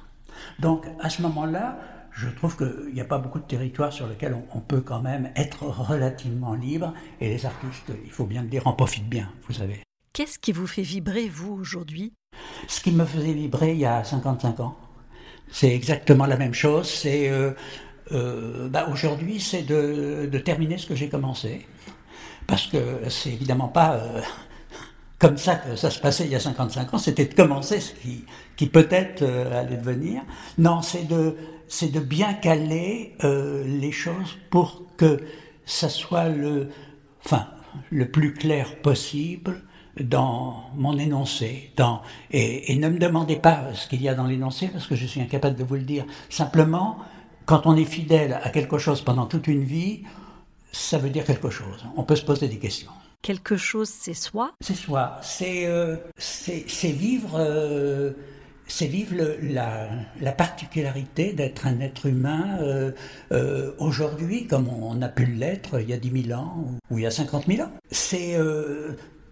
Donc, 0.60 0.86
à 1.00 1.10
ce 1.10 1.22
moment-là, 1.22 1.78
je 2.12 2.30
trouve 2.30 2.56
qu'il 2.58 2.94
n'y 2.94 3.02
a 3.02 3.06
pas 3.06 3.18
beaucoup 3.18 3.40
de 3.40 3.46
territoires 3.46 3.92
sur 3.92 4.08
lesquels 4.08 4.38
on, 4.54 4.60
peut 4.60 4.82
quand 4.82 5.02
même 5.02 5.32
être 5.36 5.64
relativement 5.64 6.54
libre, 6.54 6.94
et 7.20 7.30
les 7.30 7.46
artistes, 7.46 7.92
il 8.06 8.12
faut 8.12 8.26
bien 8.26 8.44
le 8.44 8.48
dire, 8.48 8.68
en 8.68 8.74
profitent 8.74 9.10
bien, 9.10 9.32
vous 9.48 9.54
savez. 9.54 9.82
Qu'est-ce 10.14 10.38
qui 10.38 10.52
vous 10.52 10.68
fait 10.68 10.84
vibrer, 10.84 11.28
vous, 11.28 11.54
aujourd'hui? 11.54 12.14
Ce 12.68 12.82
qui 12.82 12.92
me 12.92 13.06
faisait 13.06 13.34
vibrer 13.34 13.72
il 13.72 13.80
y 13.80 13.86
a 13.86 14.04
55 14.04 14.60
ans. 14.60 14.78
C'est 15.52 15.74
exactement 15.74 16.26
la 16.26 16.38
même 16.38 16.54
chose. 16.54 16.90
C'est 16.90 17.30
euh, 17.30 17.52
euh, 18.14 18.70
bah, 18.70 18.88
aujourd'hui, 18.92 19.40
c'est 19.40 19.64
de, 19.64 20.38
terminer 20.44 20.78
ce 20.78 20.88
que 20.88 20.96
j'ai 20.96 21.10
commencé. 21.10 21.66
Parce 22.48 22.68
que 22.68 22.78
c'est 23.10 23.32
évidemment 23.32 23.70
pas 23.70 23.94
euh, 23.94 24.22
comme 25.20 25.38
ça 25.38 25.56
que 25.56 25.76
ça 25.76 25.90
se 25.90 26.00
passait 26.00 26.26
il 26.26 26.32
y 26.32 26.36
a 26.36 26.40
55 26.40 26.94
ans, 26.94 26.98
c'était 26.98 27.26
de 27.26 27.34
commencer 27.34 27.80
ce 27.80 27.94
qui, 27.94 28.26
qui 28.58 28.68
peut-être 28.68 29.22
euh, 29.22 29.62
allait 29.62 29.78
devenir. 29.78 30.22
Non, 30.58 30.82
c'est 30.82 31.08
de, 31.08 31.38
c'est 31.68 31.92
de 31.92 32.00
bien 32.00 32.34
caler 32.34 33.16
les 33.22 33.92
choses 33.92 34.38
pour 34.50 34.84
que 34.98 35.22
ça 35.66 35.90
soit 35.90 36.30
le, 36.30 36.70
enfin, 37.26 37.48
le 37.90 38.12
plus 38.12 38.34
clair 38.34 38.76
possible 38.82 39.62
dans 40.00 40.72
mon 40.76 40.98
énoncé. 40.98 41.72
Dans, 41.76 42.02
et, 42.32 42.76
ne 42.76 42.90
me 42.90 42.98
demandez 42.98 43.36
pas 43.36 43.74
ce 43.74 43.88
qu'il 43.88 44.02
y 44.02 44.10
a 44.10 44.16
dans 44.16 44.26
l'énoncé, 44.26 44.68
parce 44.68 44.88
que 44.88 44.96
je 44.96 45.06
suis 45.06 45.22
incapable 45.22 45.56
de 45.56 45.64
vous 45.64 45.76
le 45.76 45.82
dire. 45.82 46.06
Simplement, 46.30 46.98
quand 47.46 47.66
on 47.66 47.76
est 47.76 47.86
fidèle 47.86 48.40
à 48.44 48.50
quelque 48.50 48.78
chose 48.78 49.02
pendant 49.02 49.26
toute 49.26 49.48
une 49.48 49.64
vie, 49.64 50.04
ça 50.72 50.98
veut 50.98 51.10
dire 51.10 51.24
quelque 51.24 51.50
chose. 51.50 51.86
On 51.96 52.04
peut 52.04 52.16
se 52.16 52.26
poser 52.26 52.48
des 52.48 52.58
questions. 52.58 52.92
Quelque 53.22 53.56
chose, 53.56 53.90
c'est 53.90 54.14
soi? 54.14 54.52
C'est 54.60 54.76
soi. 54.76 55.18
C'est 55.22 55.66
euh, 55.66 55.96
vivre, 56.84 57.38
euh, 57.40 58.12
vivre 58.82 59.16
la, 59.42 59.88
la, 60.20 60.32
particularité 60.34 61.32
d'être 61.32 61.66
un 61.66 61.80
être 61.80 62.08
humain 62.08 62.58
euh, 63.32 63.72
aujourd'hui, 63.78 64.46
comme 64.46 64.68
on 64.68 65.02
a 65.02 65.08
pu 65.08 65.26
l'être 65.26 65.80
il 65.80 65.90
y 65.90 65.94
a 65.94 65.98
10 65.98 66.28
000 66.28 66.38
ans 66.38 66.66
ou, 66.90 66.98
il 66.98 67.04
y 67.04 67.08
a 67.08 67.12
50 67.12 67.46
000 67.48 67.66
ans. 67.66 67.72
C'est 67.92 68.38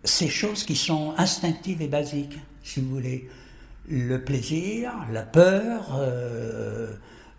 ces 0.06 0.30
choses 0.30 0.64
qui 0.64 0.78
sont 0.78 1.14
instinctives 1.18 1.82
et 1.82 1.88
basiques, 1.88 2.40
si 2.64 2.80
vous 2.80 2.90
voulez. 2.90 3.30
Le 3.90 4.24
plaisir, 4.24 4.94
la 5.12 5.24
peur, 5.24 6.00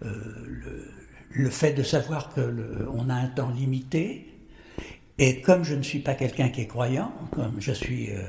le, 0.03 0.89
le, 1.31 1.51
fait 1.51 1.73
de 1.73 1.83
savoir 1.83 2.31
qu'on 2.31 3.09
a 3.09 3.15
un 3.15 3.29
temps 3.29 3.51
limité, 3.51 4.33
et 5.19 5.41
comme 5.41 5.65
je 5.65 5.75
ne 5.75 5.83
suis 5.83 6.01
pas 6.01 6.15
quelqu'un 6.15 6.49
qui 6.49 6.63
est 6.63 6.67
croyant, 6.67 7.13
comme 7.33 7.61
je 7.61 7.73
suis 7.73 8.11
euh, 8.11 8.23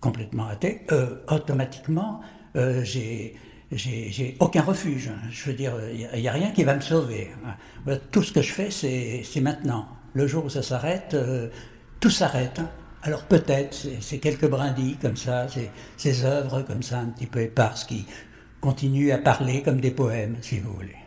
complètement 0.00 0.48
athée, 0.48 0.82
euh, 0.90 1.16
automatiquement, 1.28 2.20
euh, 2.56 2.82
j'ai 2.84 3.36
j'ai 3.70 4.36
aucun 4.38 4.62
refuge. 4.62 5.10
Je 5.30 5.44
veux 5.46 5.56
dire, 5.56 5.74
il 5.92 6.20
n'y 6.20 6.28
a, 6.28 6.32
rien 6.32 6.52
qui 6.52 6.62
va 6.62 6.76
me 6.76 6.80
sauver. 6.80 7.30
Tout 8.12 8.22
ce 8.22 8.32
que 8.32 8.40
je 8.40 8.52
fais, 8.52 8.70
c'est 8.70 9.40
maintenant. 9.40 9.88
Le 10.12 10.28
jour 10.28 10.44
où 10.44 10.48
ça 10.48 10.62
s'arrête, 10.62 11.16
tout 11.98 12.10
s'arrête. 12.10 12.60
Alors 13.02 13.24
peut-être, 13.24 13.76
c'est 14.00 14.18
quelques 14.18 14.48
brindilles 14.48 14.96
comme 15.02 15.16
ça, 15.16 15.46
ces 15.96 16.24
œuvres 16.24 16.62
comme 16.62 16.84
ça 16.84 17.00
un 17.00 17.06
petit 17.06 17.26
peu 17.26 17.40
éparses 17.40 17.82
qui 17.84 18.06
continuent 18.60 19.10
à 19.10 19.18
parler 19.18 19.62
comme 19.62 19.80
des 19.80 19.90
poèmes, 19.90 20.36
si 20.40 20.60
vous 20.60 20.72
voulez. 20.72 21.03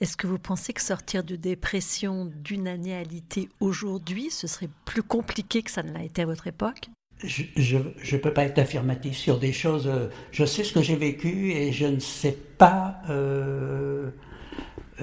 Est-ce 0.00 0.16
que 0.16 0.28
vous 0.28 0.38
pensez 0.38 0.72
que 0.72 0.80
sortir 0.80 1.24
de 1.24 1.34
dépression 1.34 2.26
d'une 2.26 2.68
annéalité 2.68 3.48
aujourd'hui, 3.58 4.30
ce 4.30 4.46
serait 4.46 4.68
plus 4.84 5.02
compliqué 5.02 5.62
que 5.62 5.72
ça 5.72 5.82
ne 5.82 5.92
l'a 5.92 6.04
été 6.04 6.22
à 6.22 6.26
votre 6.26 6.46
époque? 6.46 6.88
Je 7.24 7.78
ne 7.78 8.18
peux 8.18 8.32
pas 8.32 8.44
être 8.44 8.60
affirmatif 8.60 9.16
sur 9.16 9.40
des 9.40 9.52
choses. 9.52 9.88
Euh, 9.88 10.06
je 10.30 10.44
sais 10.44 10.62
ce 10.62 10.72
que 10.72 10.82
j'ai 10.82 10.94
vécu 10.94 11.50
et 11.50 11.72
je 11.72 11.86
ne 11.86 11.98
sais 11.98 12.38
pas. 12.58 12.98
Euh, 13.10 14.10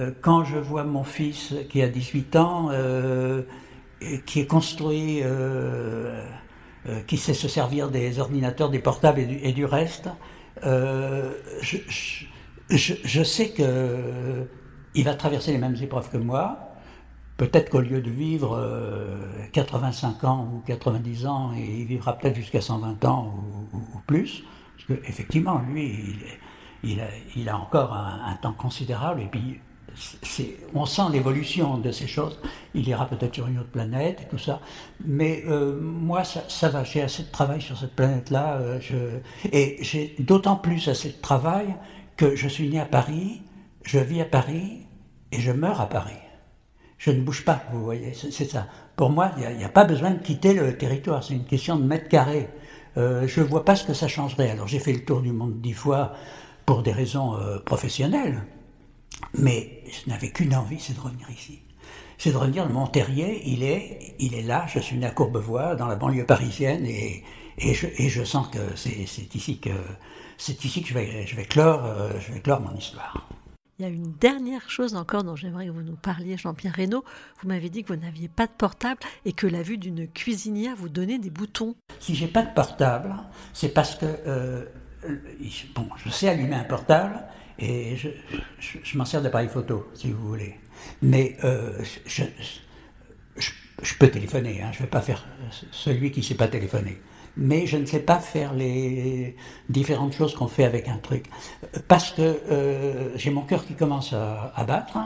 euh, 0.00 0.12
quand 0.22 0.44
je 0.44 0.56
vois 0.56 0.84
mon 0.84 1.04
fils 1.04 1.52
qui 1.68 1.82
a 1.82 1.88
18 1.88 2.36
ans, 2.36 2.70
qui 4.24 4.40
est 4.40 4.46
construit, 4.46 5.20
qui 7.06 7.18
sait 7.18 7.34
se 7.34 7.48
servir 7.48 7.90
des 7.90 8.18
ordinateurs, 8.18 8.70
des 8.70 8.78
portables 8.78 9.20
et 9.20 9.52
du, 9.52 9.66
reste, 9.66 10.08
je, 10.62 12.22
sais 13.22 13.50
que 13.50 14.46
il 14.96 15.04
va 15.04 15.14
traverser 15.14 15.52
les 15.52 15.58
mêmes 15.58 15.76
épreuves 15.80 16.10
que 16.10 16.16
moi. 16.16 16.58
Peut-être 17.36 17.68
qu'au 17.68 17.80
lieu 17.80 18.00
de 18.00 18.10
vivre 18.10 18.58
85 19.52 20.24
euh, 20.24 20.26
ans 20.26 20.48
ou 20.54 20.62
90 20.66 21.26
ans, 21.26 21.52
il 21.54 21.84
vivra 21.84 22.16
peut-être 22.16 22.34
jusqu'à 22.34 22.62
120 22.62 23.04
ans 23.04 23.34
ou, 23.74 23.98
plus. 24.06 24.42
Parce 24.76 25.00
qu'effectivement, 25.00 25.60
lui, 25.68 26.16
il, 26.82 27.48
a, 27.48 27.56
encore 27.58 27.92
un, 27.92 28.34
temps 28.40 28.54
considérable. 28.54 29.20
Et 29.20 29.26
puis, 29.26 29.60
on 30.74 30.86
sent 30.86 31.02
l'évolution 31.12 31.76
de 31.76 31.90
ces 31.90 32.06
choses. 32.06 32.40
Il 32.74 32.88
ira 32.88 33.06
peut-être 33.06 33.34
sur 33.34 33.46
une 33.48 33.58
autre 33.58 33.70
planète 33.70 34.22
et 34.22 34.28
tout 34.28 34.38
ça. 34.38 34.60
Mais 35.04 35.44
euh, 35.46 35.78
moi, 35.78 36.24
ça, 36.24 36.68
va. 36.70 36.84
J'ai 36.84 37.02
assez 37.02 37.24
de 37.24 37.30
travail 37.30 37.60
sur 37.60 37.76
cette 37.76 37.94
planète-là. 37.94 38.56
Euh, 38.56 39.20
et 39.52 39.76
j'ai 39.82 40.14
d'autant 40.20 40.56
plus 40.56 40.88
assez 40.88 41.10
de 41.10 41.20
travail 41.20 41.74
que 42.16 42.34
je 42.34 42.48
suis 42.48 42.70
né 42.70 42.80
à 42.80 42.86
Paris, 42.86 43.42
je 43.82 43.98
vis 43.98 44.22
à 44.22 44.24
Paris, 44.24 44.85
et 45.36 45.40
je 45.40 45.52
meurs 45.52 45.80
à 45.80 45.88
Paris. 45.88 46.16
Je 46.98 47.10
ne 47.10 47.20
bouge 47.20 47.44
pas, 47.44 47.62
vous 47.72 47.84
voyez, 47.84 48.14
c'est 48.14 48.50
ça. 48.50 48.66
Pour 48.96 49.10
moi, 49.10 49.32
il 49.36 49.56
n'y 49.56 49.64
a, 49.64 49.68
pas 49.68 49.84
besoin 49.84 50.12
de 50.12 50.18
quitter 50.18 50.54
le 50.54 50.78
territoire, 50.78 51.22
c'est 51.22 51.34
une 51.34 51.44
question 51.44 51.76
de 51.76 51.84
mètre 51.84 52.08
carré. 52.08 52.48
Euh, 52.96 53.28
je 53.28 53.42
ne 53.42 53.46
vois 53.46 53.66
pas 53.66 53.76
ce 53.76 53.84
que 53.84 53.92
ça 53.92 54.08
changerait. 54.08 54.50
Alors 54.50 54.66
j'ai 54.66 54.78
fait 54.78 54.94
le 54.94 55.04
tour 55.04 55.20
du 55.20 55.30
monde 55.30 55.60
dix 55.60 55.74
fois 55.74 56.14
pour 56.64 56.82
des 56.82 56.92
raisons 56.92 57.36
euh, 57.36 57.58
professionnelles, 57.58 58.42
mais 59.34 59.82
je 59.86 60.10
n'avais 60.10 60.30
qu'une 60.30 60.54
envie, 60.54 60.80
c'est 60.80 60.94
de 60.94 61.00
revenir 61.00 61.30
ici. 61.30 61.60
C'est 62.16 62.32
de 62.32 62.36
revenir, 62.38 62.66
mon 62.70 62.86
terrier, 62.86 63.42
il 63.44 63.62
est, 63.62 64.14
il 64.18 64.34
est 64.34 64.42
là, 64.42 64.64
je 64.66 64.78
suis 64.78 64.96
né 64.96 65.06
à 65.06 65.10
Courbevoie, 65.10 65.74
dans 65.74 65.86
la 65.86 65.96
banlieue 65.96 66.24
parisienne, 66.24 66.86
et, 66.86 67.22
je, 67.58 68.24
sens 68.24 68.48
que 68.48 68.58
c'est 68.74 68.90
ici 69.34 69.60
que, 69.60 69.70
ici 70.38 70.82
que 70.82 70.88
je 70.88 70.94
vais, 70.94 71.26
je 71.26 71.36
euh, 71.36 72.20
je 72.20 72.32
vais 72.32 72.40
clore 72.40 72.60
mon 72.62 72.74
histoire. 72.74 73.28
Il 73.78 73.82
y 73.82 73.84
a 73.84 73.90
une 73.90 74.12
dernière 74.12 74.70
chose 74.70 74.94
encore 74.94 75.22
dont 75.22 75.36
j'aimerais 75.36 75.66
que 75.66 75.70
vous 75.70 75.82
nous 75.82 75.96
parliez, 75.96 76.38
Jean-Pierre 76.38 76.74
Reynaud. 76.74 77.04
Vous 77.42 77.48
m'avez 77.48 77.68
dit 77.68 77.82
que 77.82 77.88
vous 77.88 78.00
n'aviez 78.00 78.28
pas 78.28 78.46
de 78.46 78.52
portable 78.52 79.00
et 79.26 79.34
que 79.34 79.46
la 79.46 79.60
vue 79.60 79.76
d'une 79.76 80.08
cuisinière 80.08 80.74
vous 80.76 80.88
donnait 80.88 81.18
des 81.18 81.28
boutons. 81.28 81.74
Si 82.00 82.14
j'ai 82.14 82.26
pas 82.26 82.40
de 82.40 82.54
portable, 82.54 83.14
c'est 83.52 83.68
parce 83.68 83.94
que 83.96 84.06
euh, 84.26 84.64
bon, 85.74 85.88
je 85.98 86.08
sais 86.08 86.26
allumer 86.26 86.54
un 86.54 86.64
portable 86.64 87.20
et 87.58 87.96
je, 87.96 88.96
m'en 88.96 89.04
sers 89.04 89.20
d'appareil 89.20 89.48
photo, 89.48 89.86
si 89.92 90.10
vous 90.10 90.26
voulez. 90.26 90.54
Mais 91.02 91.36
euh, 91.44 91.78
je, 92.06 92.24
peux 93.98 94.08
téléphoner, 94.08 94.62
hein, 94.62 94.70
je 94.72 94.78
ne 94.78 94.82
vais 94.84 94.90
pas 94.90 95.02
faire 95.02 95.26
celui 95.70 96.10
qui 96.12 96.20
ne 96.20 96.24
sait 96.24 96.34
pas 96.34 96.48
téléphoner 96.48 96.98
mais 97.36 97.66
je 97.66 97.76
ne 97.76 97.84
sais 97.84 98.00
pas 98.00 98.18
faire 98.18 98.54
les 98.54 99.36
différentes 99.68 100.14
choses 100.14 100.34
qu'on 100.34 100.48
fait 100.48 100.64
avec 100.64 100.88
un 100.88 100.98
truc. 100.98 101.26
Parce 101.88 102.10
que 102.10 102.22
euh, 102.50 103.16
j'ai 103.16 103.30
mon 103.30 103.42
cœur 103.42 103.66
qui 103.66 103.74
commence 103.74 104.12
à, 104.12 104.64
battre, 104.66 104.98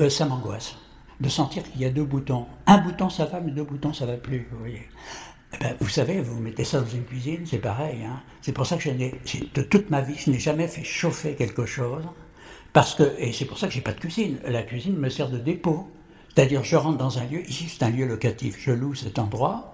euh, 0.00 0.10
ça 0.10 0.26
m'angoisse. 0.26 0.76
De 1.20 1.28
sentir 1.28 1.62
qu'il 1.70 1.80
y 1.80 1.84
a 1.84 1.90
deux 1.90 2.04
boutons. 2.04 2.46
Un 2.66 2.78
bouton 2.78 3.08
ça 3.08 3.26
va, 3.26 3.40
mais 3.40 3.52
deux 3.52 3.64
boutons 3.64 3.92
ça 3.92 4.06
va 4.06 4.14
plus, 4.14 4.48
vous 4.50 4.58
voyez. 4.58 4.88
Eh 5.54 5.58
ben, 5.58 5.76
vous 5.80 5.88
savez, 5.88 6.20
vous 6.20 6.40
mettez 6.40 6.64
ça 6.64 6.80
dans 6.80 6.88
une 6.88 7.04
cuisine, 7.04 7.44
c'est 7.46 7.58
pareil. 7.58 7.98
Hein. 8.04 8.20
C'est 8.40 8.52
pour 8.52 8.66
ça 8.66 8.76
que 8.76 8.82
je 8.82 8.90
de 8.90 9.62
toute 9.62 9.90
ma 9.90 10.00
vie, 10.00 10.14
je 10.18 10.30
n'ai 10.30 10.38
jamais 10.38 10.66
fait 10.66 10.84
chauffer 10.84 11.34
quelque 11.34 11.66
chose. 11.66 12.02
Parce 12.72 12.94
que, 12.94 13.14
et 13.18 13.32
c'est 13.32 13.44
pour 13.44 13.58
ça 13.58 13.68
que 13.68 13.74
j'ai 13.74 13.82
pas 13.82 13.92
de 13.92 14.00
cuisine. 14.00 14.38
La 14.46 14.62
cuisine 14.62 14.96
me 14.96 15.10
sert 15.10 15.28
de 15.28 15.38
dépôt. 15.38 15.90
C'est-à-dire, 16.34 16.64
je 16.64 16.76
rentre 16.76 16.96
dans 16.96 17.18
un 17.18 17.24
lieu, 17.24 17.48
ici 17.48 17.68
c'est 17.68 17.84
un 17.84 17.90
lieu 17.90 18.06
locatif, 18.06 18.56
je 18.58 18.70
loue 18.70 18.94
cet 18.94 19.18
endroit, 19.18 19.71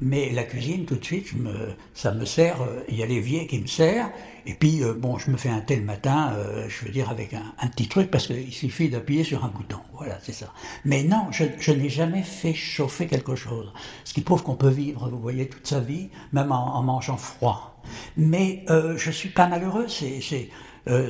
mais 0.00 0.30
la 0.30 0.44
cuisine, 0.44 0.84
tout 0.84 0.96
de 0.96 1.04
suite, 1.04 1.34
me, 1.34 1.74
ça 1.94 2.12
me 2.12 2.24
sert, 2.24 2.62
euh, 2.62 2.84
il 2.88 2.96
y 2.96 3.02
a 3.02 3.06
l'évier 3.06 3.46
qui 3.46 3.58
me 3.58 3.66
sert, 3.66 4.10
et 4.46 4.54
puis, 4.54 4.82
euh, 4.82 4.94
bon, 4.94 5.18
je 5.18 5.30
me 5.30 5.36
fais 5.36 5.48
un 5.48 5.62
le 5.68 5.82
matin, 5.82 6.32
euh, 6.34 6.68
je 6.68 6.84
veux 6.84 6.92
dire, 6.92 7.10
avec 7.10 7.34
un, 7.34 7.66
petit 7.68 7.88
truc, 7.88 8.10
parce 8.10 8.26
qu'il 8.26 8.52
suffit 8.52 8.88
d'appuyer 8.88 9.24
sur 9.24 9.44
un 9.44 9.48
bouton. 9.48 9.78
Voilà, 9.94 10.18
c'est 10.22 10.32
ça. 10.32 10.52
Mais 10.84 11.02
non, 11.02 11.26
je, 11.30 11.44
je 11.58 11.72
n'ai 11.72 11.88
jamais 11.88 12.22
fait 12.22 12.54
chauffer 12.54 13.06
quelque 13.06 13.34
chose. 13.34 13.72
Ce 14.04 14.14
qui 14.14 14.20
prouve 14.20 14.42
qu'on 14.42 14.54
peut 14.54 14.70
vivre, 14.70 15.10
vous 15.10 15.20
voyez, 15.20 15.48
toute 15.48 15.66
sa 15.66 15.80
vie, 15.80 16.10
même 16.32 16.52
en, 16.52 16.82
mangeant 16.82 17.16
froid. 17.16 17.82
Mais 18.16 18.64
je 18.68 19.10
suis 19.10 19.30
pas 19.30 19.46
malheureux, 19.48 19.86
c'est... 19.88 20.48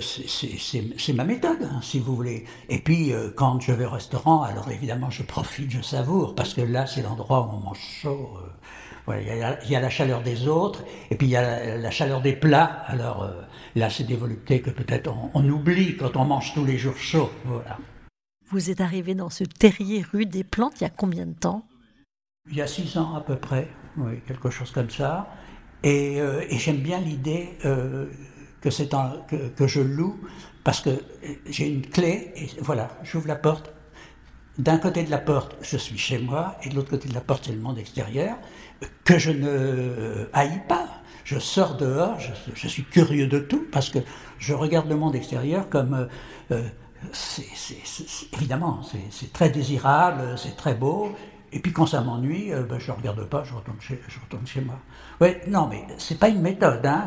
c'est 0.00 0.58
c'est 0.98 1.12
ma 1.12 1.24
méthode, 1.24 1.62
hein, 1.62 1.80
si 1.82 2.00
vous 2.00 2.14
voulez. 2.16 2.44
Et 2.68 2.78
puis, 2.78 3.12
quand 3.36 3.60
je 3.60 3.72
vais 3.72 3.84
au 3.84 3.90
restaurant, 3.90 4.42
alors 4.42 4.70
évidemment, 4.70 5.10
je 5.10 5.22
profite, 5.22 5.70
je 5.70 5.82
savoure, 5.82 6.34
parce 6.34 6.54
que 6.54 6.60
là, 6.60 6.86
c'est 6.86 7.02
l'endroit 7.02 7.42
où 7.42 7.56
on 7.56 7.60
mange 7.60 7.80
chaud 7.80 8.38
il, 9.16 9.70
y 9.70 9.76
a, 9.76 9.80
la 9.80 9.90
chaleur 9.90 10.22
des 10.22 10.48
autres, 10.48 10.84
et 11.10 11.16
puis 11.16 11.26
il 11.26 11.30
y 11.30 11.36
a 11.36 11.76
la, 11.76 11.90
chaleur 11.90 12.20
des 12.20 12.34
plats. 12.34 12.82
Alors 12.86 13.22
euh, 13.22 13.42
là, 13.74 13.90
c'est 13.90 14.04
des 14.04 14.16
voluptés 14.16 14.60
que 14.60 14.70
peut-être 14.70 15.12
on, 15.34 15.48
oublie 15.48 15.96
quand 15.96 16.16
on 16.16 16.24
mange 16.24 16.52
tous 16.54 16.64
les 16.64 16.78
jours 16.78 16.96
chaud. 16.96 17.30
Voilà. 17.44 17.78
Vous 18.50 18.70
êtes 18.70 18.80
arrivé 18.80 19.14
dans 19.14 19.30
ce 19.30 19.44
terrier 19.44 20.04
rue 20.12 20.26
des 20.26 20.44
plantes 20.44 20.80
il 20.80 20.84
y 20.84 20.86
a 20.86 20.90
combien 20.90 21.26
de 21.26 21.34
temps? 21.34 21.66
Il 22.50 22.56
y 22.56 22.62
a 22.62 22.66
six 22.66 22.96
ans 22.96 23.14
à 23.14 23.20
peu 23.20 23.36
près, 23.36 23.68
oui, 23.96 24.20
quelque 24.26 24.50
chose 24.50 24.70
comme 24.70 24.90
ça. 24.90 25.28
Et, 25.82 26.20
euh, 26.20 26.44
j'aime 26.50 26.78
bien 26.78 26.98
l'idée 26.98 27.50
euh, 27.64 28.06
que, 28.60 28.70
c'est 28.70 28.90
je 29.66 29.80
loue, 29.80 30.20
parce 30.64 30.80
que 30.80 30.90
j'ai 31.48 31.68
une 31.68 31.86
clé, 31.86 32.32
et 32.36 32.50
voilà, 32.60 32.88
j'ouvre 33.02 33.28
la 33.28 33.36
porte. 33.36 33.70
D'un 34.58 34.78
côté 34.78 35.04
de 35.04 35.10
la 35.10 35.18
porte, 35.18 35.56
je 35.62 35.76
suis 35.76 35.98
chez 35.98 36.18
moi, 36.18 36.56
et 36.64 36.68
de 36.68 36.74
l'autre 36.74 36.90
côté 36.90 37.08
de 37.08 37.14
la 37.14 37.20
porte, 37.20 37.44
c'est 37.46 37.52
le 37.52 37.60
monde 37.60 37.78
extérieur 37.78 38.36
que 39.04 39.18
je 39.18 39.30
ne 39.30 40.28
haïs 40.32 40.60
pas. 40.68 40.88
Je 41.24 41.38
sors 41.38 41.76
dehors, 41.76 42.18
je, 42.54 42.68
suis 42.68 42.84
curieux 42.84 43.26
de 43.26 43.38
tout, 43.38 43.66
parce 43.70 43.90
que 43.90 43.98
je 44.38 44.54
regarde 44.54 44.88
le 44.88 44.96
monde 44.96 45.14
extérieur 45.14 45.68
comme... 45.68 46.08
Euh, 46.50 46.62
évidemment, 48.32 48.80
c'est 49.10 49.32
très 49.32 49.50
désirable, 49.50 50.36
c'est 50.36 50.56
très 50.56 50.74
beau, 50.74 51.14
et 51.52 51.60
puis 51.60 51.72
quand 51.72 51.86
ça 51.86 52.00
m'ennuie, 52.02 52.52
euh, 52.52 52.62
ben, 52.62 52.78
je 52.78 52.90
ne 52.90 52.96
regarde 52.96 53.24
pas, 53.24 53.42
je 53.44 53.54
retourne 53.54 54.46
chez, 54.46 54.60
moi. 54.60 54.78
Oui, 55.20 55.28
non, 55.48 55.66
mais 55.68 55.84
c'est 55.98 56.18
pas 56.18 56.28
une 56.28 56.42
méthode. 56.42 56.84
Hein, 56.84 57.06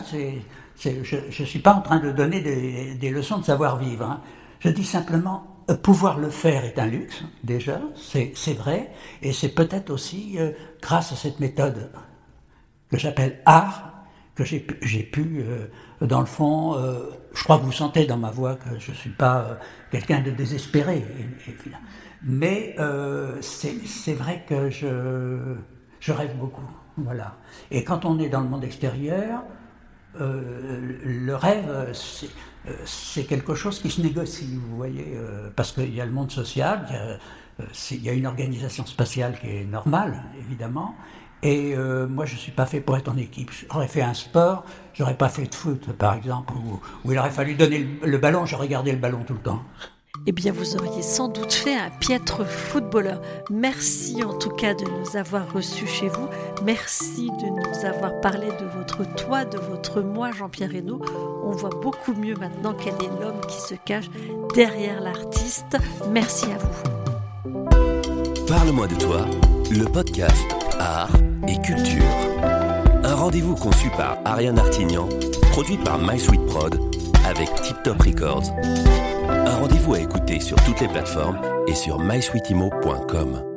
je 0.80 1.42
ne 1.42 1.46
suis 1.46 1.60
pas 1.60 1.74
en 1.74 1.82
train 1.82 2.00
de 2.00 2.12
donner 2.12 2.42
des, 2.42 2.96
des 2.96 3.10
leçons 3.12 3.38
de 3.38 3.46
savoir-vivre. 3.46 4.04
Hein. 4.04 4.22
Je 4.60 4.70
dis 4.70 4.84
simplement, 4.84 5.64
euh, 5.70 5.76
pouvoir 5.76 6.18
le 6.18 6.30
faire 6.30 6.66
est 6.66 6.80
un 6.80 6.88
luxe, 6.88 7.24
déjà, 7.44 7.80
c'est 7.96 8.54
vrai, 8.54 8.92
et 9.22 9.32
c'est 9.32 9.50
peut-être 9.50 9.92
aussi 9.92 10.38
euh, 10.38 10.52
grâce 10.82 11.12
à 11.12 11.16
cette 11.16 11.40
méthode 11.40 11.92
que 12.90 12.98
j'appelle 12.98 13.42
art, 13.46 13.94
que 14.34 14.44
j'ai 14.44 15.04
pu, 15.04 15.46
dans 16.02 16.20
le 16.20 16.26
fond, 16.26 16.76
je 17.34 17.44
crois 17.44 17.58
que 17.58 17.64
vous 17.64 17.72
sentez 17.72 18.06
dans 18.06 18.18
ma 18.18 18.32
voix 18.32 18.56
que 18.56 18.80
je 18.80 18.92
ne 18.92 18.96
suis 18.96 19.10
pas 19.12 19.60
quelqu'un 19.92 20.22
de 20.22 20.32
désespéré. 20.32 21.06
Mais 22.24 22.76
c'est 23.42 24.14
vrai 24.14 24.44
que 24.48 24.70
je, 24.70 25.56
je 26.00 26.12
rêve 26.12 26.36
beaucoup. 26.38 26.70
Voilà. 26.98 27.38
Et 27.72 27.84
quand 27.84 28.06
on 28.06 28.20
est 28.20 28.30
dans 28.30 28.42
le 28.42 28.50
monde 28.50 28.64
extérieur, 28.64 29.44
euh, 30.20 30.98
le 31.04 31.36
rêve, 31.36 31.94
c'est 32.86 33.24
quelque 33.24 33.56
chose 33.56 33.80
qui 33.80 33.90
se 33.90 34.02
négocie, 34.02 34.60
vous 34.68 34.76
voyez, 34.76 35.14
euh, 35.16 35.50
parce 35.56 35.72
qu'il 35.72 35.94
y 35.94 36.02
a 36.02 36.06
le 36.06 36.12
monde 36.12 36.32
social, 36.32 36.86
il 37.92 38.04
y, 38.04 38.10
a, 38.10 38.14
une 38.14 38.28
organisation 38.28 38.86
spatiale 38.86 39.40
qui 39.40 39.48
est 39.48 39.66
normale, 39.66 40.24
évidemment, 40.40 40.96
et 41.44 41.74
euh, 41.76 42.08
moi, 42.08 42.26
je 42.26 42.34
ne 42.34 42.40
suis 42.40 42.52
pas 42.52 42.66
fait 42.66 42.82
pour 42.82 42.98
être 42.98 43.10
en 43.10 43.18
équipe. 43.18 43.52
J'aurais 43.52 43.88
fait 43.88 44.02
un 44.02 44.14
sport, 44.14 44.64
j'aurais 44.94 45.18
pas 45.18 45.30
fait 45.30 45.46
de 45.46 45.56
foot, 45.56 45.92
par 45.94 46.14
exemple, 46.14 46.54
où, 46.54 47.12
il 47.12 47.18
aurait 47.18 47.32
fallu 47.32 47.56
donner 47.56 47.80
le, 47.80 48.08
le 48.08 48.18
ballon, 48.18 48.46
j'aurais 48.46 48.68
gardé 48.68 48.92
le 48.92 49.00
ballon 49.00 49.24
tout 49.26 49.34
le 49.34 49.40
temps 49.40 49.64
eh 50.28 50.32
bien 50.32 50.52
vous 50.52 50.76
auriez 50.76 51.02
sans 51.02 51.28
doute 51.28 51.54
fait 51.54 51.76
un 51.76 51.90
piètre 51.90 52.46
footballeur. 52.46 53.22
Merci 53.50 54.24
en 54.24 54.38
tout 54.38 54.50
cas 54.50 54.74
de 54.74 54.86
nous 54.86 55.18
avoir 55.18 55.52
reçus 55.52 55.88
chez 55.88 56.08
vous. 56.08 56.28
Merci 56.64 57.30
de 57.42 57.48
nous 57.48 57.86
avoir 57.86 58.20
parlé 58.22 58.48
de 58.48 58.66
votre 58.78 59.04
toi, 59.16 59.46
de 59.46 59.58
votre 59.58 60.02
moi, 60.02 60.32
Jean-Pierre 60.32 60.72
Reynaud. 60.72 61.02
On 61.44 61.52
voit 61.52 61.70
beaucoup 61.82 62.14
mieux 62.14 62.36
maintenant 62.36 62.74
quel 62.74 62.94
est 62.94 63.22
l'homme 63.22 63.42
qui 63.48 63.60
se 63.60 63.76
cache 63.76 64.10
derrière 64.54 65.02
l'artiste. 65.02 65.78
Merci 66.10 66.46
à 66.46 66.58
vous. 66.58 68.46
Parle-moi 68.48 68.88
de 68.88 68.96
toi, 68.96 69.26
le 69.72 69.86
podcast 69.86 70.46
Art 70.80 71.16
et 71.48 71.60
Culture. 71.62 72.61
Rendez-vous 73.22 73.56
conçu 73.56 73.88
par 73.92 74.18
Ariane 74.26 74.58
Artignan, 74.58 75.08
produit 75.52 75.78
par 75.78 76.00
My 76.00 76.20
Sweet 76.20 76.44
Prod 76.48 76.80
avec 77.24 77.54
Tip 77.62 77.78
Top 77.84 78.02
Records. 78.02 78.46
Un 79.30 79.58
rendez-vous 79.58 79.94
à 79.94 80.00
écouter 80.00 80.40
sur 80.40 80.58
toutes 80.64 80.80
les 80.82 80.88
plateformes 80.88 81.40
et 81.68 81.76
sur 81.76 82.00
mysweetimo.com. 82.00 83.51